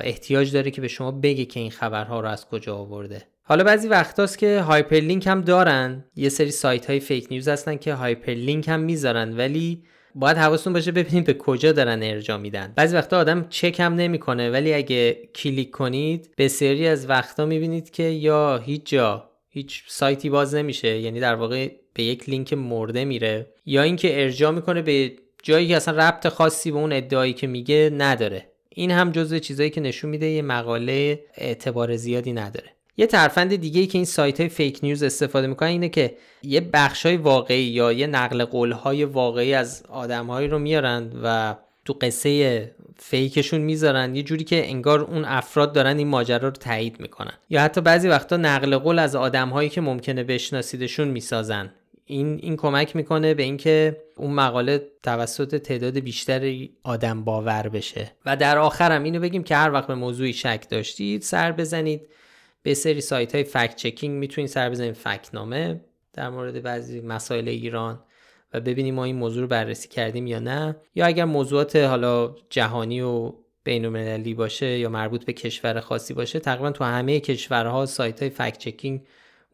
احتیاج 0.03 0.53
داره 0.53 0.71
که 0.71 0.81
به 0.81 0.89
شما 0.89 1.11
بگه 1.11 1.45
که 1.45 1.61
این 1.61 1.71
خبرها 1.71 2.21
رو 2.21 2.29
از 2.29 2.47
کجا 2.47 2.77
آورده. 2.77 3.23
حالا 3.43 3.65
بعضی 3.65 3.89
وقتاست 3.89 4.39
که 4.39 4.61
hyperlink 4.61 5.27
هم 5.27 5.41
دارن. 5.41 6.05
یه 6.17 6.29
سری 6.29 6.51
سایت 6.51 6.87
های 6.87 7.01
fake 7.01 7.27
news 7.31 7.49
هستن 7.49 7.77
که 7.77 7.95
hyperlink 7.95 8.69
هم 8.69 8.81
می‌ذارن 8.81 9.37
ولی 9.37 9.85
باید 10.15 10.37
حواستون 10.37 10.73
باشه 10.73 10.93
ببینید 10.93 11.25
به 11.25 11.35
کجا 11.35 11.73
دارن 11.73 12.03
ارجاع 12.03 12.37
میدن. 12.37 12.73
بعضی 12.77 12.97
وقتا 12.97 13.19
آدم 13.19 13.47
چک 13.51 13.81
هم 13.81 13.95
نمی‌کنه 13.95 14.51
ولی 14.51 14.75
اگه 14.75 15.29
کلیک 15.35 15.71
کنید 15.71 16.31
یه 16.37 16.49
سری 16.49 16.87
از 16.87 17.09
وقتا 17.09 17.47
می‌بینید 17.47 17.91
که 17.91 18.03
یا 18.03 18.57
هیچ 18.57 18.83
جا 18.85 19.31
هیچ 19.51 19.83
سایتی 19.87 20.31
باز 20.31 20.55
نمیشه 20.55 20.99
یعنی 20.99 21.21
در 21.21 21.35
واقع 21.35 21.71
به 21.95 22.03
یک 22.03 22.29
لینک 22.29 22.53
مرده 22.53 23.05
میره 23.05 23.47
یا 23.67 23.83
اینکه 23.83 24.23
ارجاع 24.23 24.51
می‌کنه 24.53 24.83
به 24.83 25.13
جایی 25.43 25.69
که 25.69 25.77
اصلا 25.77 26.09
ربط 26.09 26.29
خاصی 26.29 26.71
به 26.71 26.79
اون 26.79 26.93
ادعایی 26.93 27.33
که 27.33 27.47
میگه 27.47 27.91
نداره. 27.97 28.53
این 28.69 28.91
هم 28.91 29.13
جزو 29.13 29.39
چیزایی 29.39 29.71
که 29.71 29.81
نشون 29.81 30.11
میده 30.11 30.27
یه 30.27 30.43
مقاله 30.43 31.25
اعتبار 31.35 31.97
زیادی 31.97 32.33
نداره. 32.33 32.78
یه 32.99 33.07
ترفند 33.07 33.57
دیگه 33.57 33.81
ای 33.81 33.87
که 33.87 33.99
این 33.99 34.05
سایت 34.05 34.41
های 34.41 34.49
فیک 34.49 34.79
نیوز 34.83 35.03
استفاده 35.03 35.47
می‌کنن 35.47 35.69
اینه 35.69 35.89
که 35.89 36.17
یه 36.43 36.61
بخش 36.61 37.07
های 37.07 37.17
واقعی 37.17 37.63
یا 37.63 37.93
یه 37.93 38.07
نقل 38.07 38.45
قول 38.45 38.73
های 38.73 39.05
واقعی 39.05 39.55
از 39.55 39.83
آدمهایی 39.89 40.49
رو 40.49 40.59
میارن 40.59 41.13
و 41.23 41.55
تو 41.85 41.93
قصه 41.93 42.75
فیکشون 42.97 43.61
می‌ذارن. 43.61 44.17
یه 44.17 44.23
جوری 44.23 44.45
که 44.45 44.69
انگار 44.71 45.01
اون 45.01 45.25
افراد 45.25 45.73
دارن 45.73 45.99
این 45.99 46.09
ماجرا 46.09 46.49
رو 46.49 46.51
تایید 46.51 47.01
می‌کنن. 47.01 47.33
یا 47.51 47.61
حتی 47.61 47.81
بعضی 47.81 48.09
وقتا 48.09 48.37
نقل 48.37 48.77
قول 48.79 48.99
از 48.99 49.17
آدمهایی 49.17 49.69
که 49.69 49.81
ممکنه 49.81 50.25
بشناسیدشون 50.25 51.09
می‌سازن. 51.09 51.73
این 52.05 52.39
این 52.43 52.57
کمک 52.57 52.97
می‌کنه 52.97 53.35
به 53.35 53.43
اینکه 53.43 53.97
اون 54.17 54.35
مقاله 54.35 54.83
توسط 55.03 55.55
تعداد 55.57 55.99
بیشتری 55.99 56.71
آدم 56.83 57.25
باور 57.25 57.69
بشه. 57.69 58.13
و 58.27 58.37
در 58.37 58.59
آخرم 58.59 59.03
اینو 59.03 59.21
بگیم 59.21 59.43
که 59.43 59.57
هر 59.57 59.73
وقت 59.73 59.87
به 59.87 59.95
موضوعی 59.95 60.33
شک 60.33 60.67
داشتید 60.71 61.23
سر 61.23 61.53
بزنید. 61.53 62.01
به 62.63 62.75
سری 62.75 63.01
سایت 63.01 63.35
های 63.35 63.45
فکت 63.45 63.77
چکینگ 63.77 64.19
می‌تونید 64.19 64.51
سر 64.51 64.71
بزنید 64.71 64.95
فکنامه 64.95 65.81
در 66.13 66.31
مورد 66.31 66.63
بعضی 66.63 67.01
مسائل 67.01 67.49
ایران 67.49 68.01
و 68.53 68.61
ببینیم 68.61 68.95
ما 68.95 69.05
این 69.05 69.17
موضوع 69.17 69.43
رو 69.43 69.49
بررسی 69.49 69.89
کردیم 69.89 70.27
یا 70.27 70.39
نه. 70.39 70.77
یا 70.95 71.07
اگر 71.07 71.25
موضوعات 71.25 71.77
حالا 71.77 72.35
جهانی 72.51 73.01
و 73.01 73.33
بین 73.65 74.35
باشه 74.35 74.79
یا 74.79 74.89
مربوط 74.89 75.25
به 75.25 75.33
کشور 75.33 75.81
خاصی 75.81 76.15
باشه 76.15 76.39
تقریبا 76.39 76.71
تو 76.71 76.85
همه 76.85 77.21
کشورها 77.21 77.87
سایت 77.87 78.21
های 78.21 78.31
فکت 78.31 78.59
چکینگ 78.59 79.01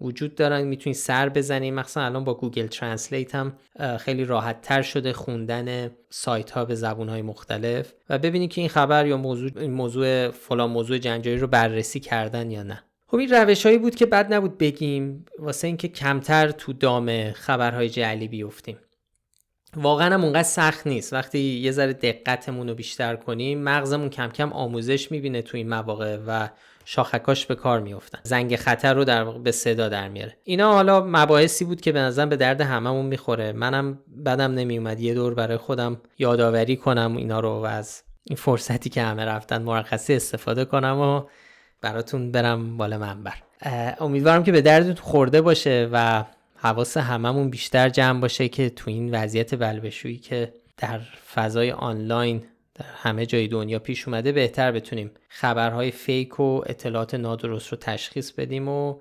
وجود 0.00 0.34
دارن. 0.34 0.62
می‌تونید 0.62 0.96
سر 0.96 1.28
بزنید 1.28 1.74
مخصوصا 1.74 2.02
الان 2.02 2.24
با 2.24 2.34
Google 2.34 2.66
Translate 2.66 3.34
هم 3.34 3.56
خیلی 3.98 4.24
راحت 4.24 4.60
تر 4.60 4.82
شده 4.82 5.12
خوندن 5.12 5.90
سایت 6.10 6.50
ها 6.50 6.64
به 6.64 6.74
زبون 6.74 7.08
های 7.08 7.22
مختلف. 7.22 7.92
و 8.10 8.18
ببینید 8.18 8.50
که 8.50 8.60
این 8.60 8.70
خبر 8.70 9.06
یا 9.06 9.16
موضوع 9.16 9.66
موضوع 9.66 10.30
فلان 10.30 10.70
موضوع 10.70 10.98
جنجالی 10.98 11.36
رو 11.36 11.46
بررسی 11.46 12.00
کردن 12.00 12.50
یا 12.50 12.62
نه. 12.62 12.84
خب 13.14 13.20
این 13.20 13.30
روش 13.30 13.66
هایی 13.66 13.78
بود 13.78 13.94
که 13.94 14.06
بد 14.06 14.34
نبود 14.34 14.58
بگیم 14.58 15.24
واسه 15.38 15.66
اینکه 15.66 15.88
کمتر 15.88 16.50
تو 16.50 16.72
دام 16.72 17.32
خبرهای 17.32 17.88
جعلی 17.88 18.28
بیفتیم. 18.28 18.78
واقعا 19.76 20.14
هم 20.14 20.24
اونقدر 20.24 20.42
سخت 20.42 20.86
نیست. 20.86 21.12
وقتی 21.12 21.38
یه 21.38 21.70
ذره 21.70 21.92
دقتمون 21.92 22.68
رو 22.68 22.74
بیشتر 22.74 23.16
کنیم 23.16 23.62
مغزمون 23.62 24.10
کم 24.10 24.28
کم 24.28 24.52
آموزش 24.52 25.10
می‌بینه 25.10 25.42
تو 25.42 25.56
این 25.56 25.68
مواقع 25.68 26.18
و 26.26 26.48
شاخکاش 26.84 27.46
به 27.46 27.54
کار 27.54 27.80
میفتن 27.80 28.18
زنگ 28.22 28.56
خطر 28.56 28.94
رو 28.94 29.04
در 29.04 29.24
به 29.24 29.52
صدا 29.52 29.88
در 29.88 30.08
میاره. 30.08 30.36
اینا 30.44 30.72
حالا 30.72 31.04
مباحثی 31.06 31.64
بود 31.64 31.80
که 31.80 31.92
به 31.92 32.00
نظرم 32.00 32.28
به 32.28 32.36
درد 32.36 32.60
هممون 32.60 33.06
می‌خوره. 33.06 33.52
منم 33.52 33.98
بدم 34.26 34.54
نمیومد 34.54 35.00
یه 35.00 35.14
دور 35.14 35.34
برای 35.34 35.56
خودم 35.56 36.00
یادآوری 36.18 36.76
کنم 36.76 37.16
اینا 37.16 37.40
رو 37.40 37.50
و 37.50 37.64
از 37.64 38.02
این 38.24 38.36
فرصتی 38.36 38.90
که 38.90 39.02
همه 39.02 39.24
رفتن 39.24 39.62
مرخصی 39.62 40.14
استفاده 40.14 40.64
کنم 40.64 40.98
و 40.98 41.22
براتون 41.84 42.32
برم 42.32 42.76
بالا 42.76 42.98
منبر. 42.98 43.34
امیدوارم 44.00 44.44
که 44.44 44.52
به 44.52 44.60
دردتون 44.60 44.94
خورده 44.94 45.40
باشه 45.40 45.88
و 45.92 46.24
حواس 46.56 46.96
هممون 46.96 47.50
بیشتر 47.50 47.88
جمع 47.88 48.20
باشه 48.20 48.48
که 48.48 48.70
تو 48.70 48.90
این 48.90 49.14
وضعیت 49.14 49.54
بلبشویی 49.54 50.16
که 50.16 50.52
در 50.76 51.00
فضای 51.34 51.70
آنلاین 51.70 52.44
در 52.74 52.84
همه 52.94 53.26
جای 53.26 53.48
دنیا 53.48 53.78
پیش 53.78 54.08
اومده 54.08 54.32
بهتر 54.32 54.72
بتونیم 54.72 55.10
خبرهای 55.28 55.90
فیک 55.90 56.40
و 56.40 56.62
اطلاعات 56.66 57.14
نادرست 57.14 57.68
رو 57.68 57.78
تشخیص 57.78 58.32
بدیم 58.32 58.68
و 58.68 58.94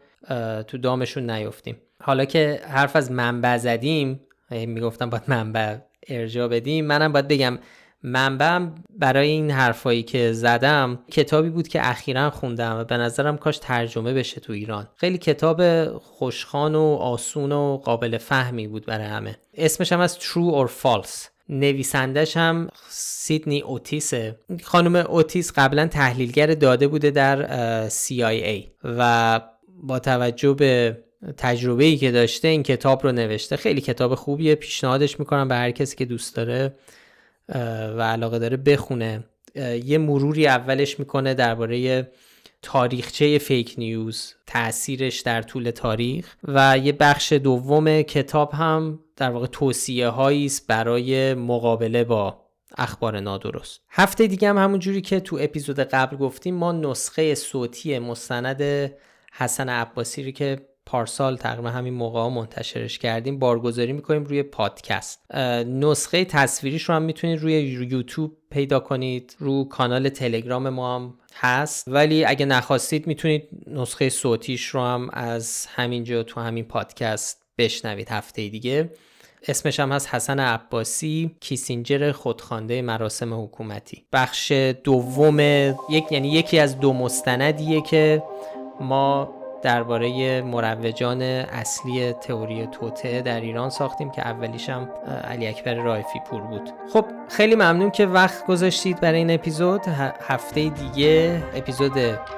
تو 0.67 0.78
دامشون 0.78 1.30
نیفتیم. 1.30 1.78
حالا 2.02 2.26
که 2.26 2.62
حرف 2.67 2.96
از 2.96 3.12
منبع 3.12 3.58
زدیم 3.58 4.19
می‌گفتم 4.52 5.10
باید 5.10 5.24
منبع 5.28 5.76
ارجا 6.08 6.48
بدیم 6.48 6.86
منم 6.86 7.12
باید 7.12 7.28
بگم 7.28 7.60
منبعم 8.04 8.76
برای 9.00 9.30
این 9.30 9.52
حرفایی 9.52 10.04
که 10.04 10.34
زدم 10.34 11.00
کتابی 11.12 11.50
بود 11.50 11.68
که 11.68 11.89
اخیرا 11.89 12.30
خوندم 12.30 12.78
و 12.80 12.84
به 12.84 12.98
نظرم 12.98 13.38
کاش 13.38 13.58
ترجمه 13.58 14.13
بشه 14.13 14.42
تو 14.42 14.54
ایران. 14.54 14.88
خیلی 14.96 15.18
کتاب 15.18 15.88
خوشخان 15.98 16.76
و 16.76 16.82
آسون 16.82 17.52
و 17.52 17.78
قابل 17.78 18.18
فهمی 18.18 18.68
بود 18.68 18.86
برای 18.86 19.06
همه. 19.06 19.38
اسمش 19.54 19.92
هم 19.92 20.00
از 20.00 20.18
True 20.18 20.66
or 20.66 20.70
False. 20.84 21.34
نویسندش 21.50 22.38
هم 22.38 22.68
سیدنی 22.89 23.62
اوتیسه 23.62 24.39
خانم 24.63 24.96
اوتیس 24.96 25.52
قبلا 25.56 25.88
تحلیلگر 25.88 26.48
داده 26.48 26.88
بوده 26.88 27.12
در 27.12 27.89
CIA 27.89 28.63
و 28.84 29.42
با 29.84 30.00
توجه 30.00 30.54
به 30.54 30.98
تجربه 31.38 31.84
ای 31.84 31.98
که 31.98 32.12
داشته 32.12 32.48
این 32.48 32.63
کتاب 32.63 33.04
رو 33.04 33.12
نوشته 33.12 33.56
خیلی 33.56 33.82
کتاب 33.82 34.16
خوبیه. 34.16 34.56
پیشنهادش 34.56 35.20
می‌کنم 35.20 35.48
به 35.48 35.56
هر 35.56 35.72
کسی 35.72 35.96
که 35.96 36.06
دوست 36.06 36.36
داره 36.36 36.76
و 37.98 38.02
علاقه 38.02 38.39
داره 38.39 38.58
بخونه. 38.58 39.24
یه 39.86 39.98
مروری 39.98 40.48
اولش 40.48 41.00
می‌کنه 41.00 41.34
درباره 41.34 42.08
تاریخچه 42.62 43.38
فیک 43.38 43.76
نیوز 43.78 44.34
تاثیرش 44.48 45.20
در 45.20 45.42
طول 45.42 45.72
تاریخ. 45.72 46.36
و 46.44 46.78
یه 46.78 46.92
بخش 46.92 47.34
دوم 47.34 48.02
کتاب 48.02 48.52
هم 48.54 49.00
در 49.16 49.30
واقع 49.30 49.48
توصیه 49.48 50.08
هایی 50.08 50.46
است 50.46 50.68
برای 50.68 51.34
مقابله 51.34 52.04
با 52.04 52.44
اخبار 52.78 53.20
نادرست. 53.20 53.82
هفته 53.89 54.28
دیگه 54.28 54.50
هم 54.50 54.58
همون 54.58 54.80
جوری 54.80 55.02
که 55.02 55.20
تو 55.20 55.38
اپیزود 55.42 55.80
قبل 55.80 56.18
گفتیم 56.18 56.56
ما 56.56 56.72
نسخه 56.72 57.36
صوتی 57.36 58.00
مستند 58.00 58.92
حسن 59.34 59.70
عباسی 59.70 60.24
رو 60.24 60.32
که 60.32 60.68
پارسال 60.86 61.38
تقریبا 61.38 61.69
همین 61.69 61.93
موقع 61.93 62.19
ها 62.19 62.30
منتشرش 62.30 63.00
کردیم 63.00 63.39
بارگذاری 63.39 63.93
می‌کنیم 63.93 64.24
روی 64.24 64.43
پادکست. 64.43 65.36
نسخه 65.65 66.26
تصویریش 66.26 66.84
رو 66.84 66.96
هم 66.96 67.02
می‌تونید 67.02 67.39
روی 67.39 67.54
یوتیوب 67.54 68.38
پیدا 68.52 68.80
کنید 68.80 69.36
رو 69.39 69.63
کانال 69.63 70.10
تلگرام 70.10 70.69
ما 70.69 70.96
هم 70.96 71.13
هست. 71.36 71.88
ولی 71.88 72.26
اگه 72.26 72.46
نخواستید 72.46 73.08
می‌تونید 73.08 73.50
نسخه 73.67 74.10
صوتیش 74.10 74.65
رو 74.65 74.82
هم 74.82 75.10
از 75.13 75.65
همینجا 75.76 76.24
تو 76.24 76.41
همین 76.41 76.65
پادکست 76.65 77.43
بشنوید 77.58 78.10
هفته 78.10 78.48
دیگه. 78.48 78.89
اسمش 79.48 79.80
هم 79.80 79.91
هست 79.91 80.15
حسن 80.15 80.39
عباسی 80.39 81.36
کیسینجر 81.39 82.12
خودخوانده 82.12 82.82
مراسم 82.82 83.43
حکومتی. 83.43 84.06
بخش 84.13 84.52
دوم 84.84 85.39
یک 85.89 86.12
یعنی 86.12 86.32
یکی 86.32 86.60
از 86.60 86.80
دو 86.80 86.93
مستندیه 86.93 87.82
که 87.82 88.24
ما 88.82 89.34
درباره 89.63 90.41
مروجان 90.41 91.21
اصلی 91.21 92.13
تئوری 92.13 92.67
توته 92.67 93.21
در 93.21 93.41
ایران 93.41 93.69
ساختیم 93.69 94.12
که 94.12 94.28
اولیشم 94.28 94.89
علی 95.23 95.47
اکبر 95.47 95.73
رایفی 95.73 96.19
پور 96.30 96.41
بود. 96.41 96.69
خب 96.93 97.06
خیلی 97.30 97.56
ممنون 97.56 97.91
که 97.91 98.06
وقت 98.06 98.45
گذاشتید 98.45 98.99
برای 98.99 99.17
این 99.17 99.32
اپیزود. 99.32 99.82
هفته 100.28 100.69
دیگه 100.69 101.43
اپیزود 101.56 101.93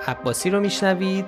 عباسی 0.08 0.50
رو 0.50 0.60
میشنوید 0.60 1.26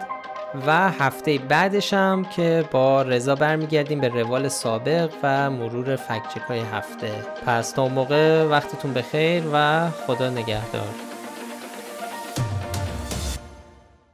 و 0.68 0.90
هفته 0.90 1.38
بعدش 1.38 1.94
هم 1.94 2.26
که 2.26 2.66
با 2.72 3.02
رضا 3.02 3.36
برمیگردیم 3.36 4.00
به 4.00 4.08
روال 4.08 4.48
سابق 4.48 5.10
و 5.24 5.50
مرور 5.50 5.96
فکچک 5.96 6.42
های 6.48 6.60
هفته. 6.60 7.12
پس 7.46 7.72
تا 7.72 7.88
موقع 7.88 8.44
وقتتون 8.44 8.94
بخیر 8.94 9.44
و 9.54 9.90
خدا 9.90 10.30
نگهدار. 10.30 11.07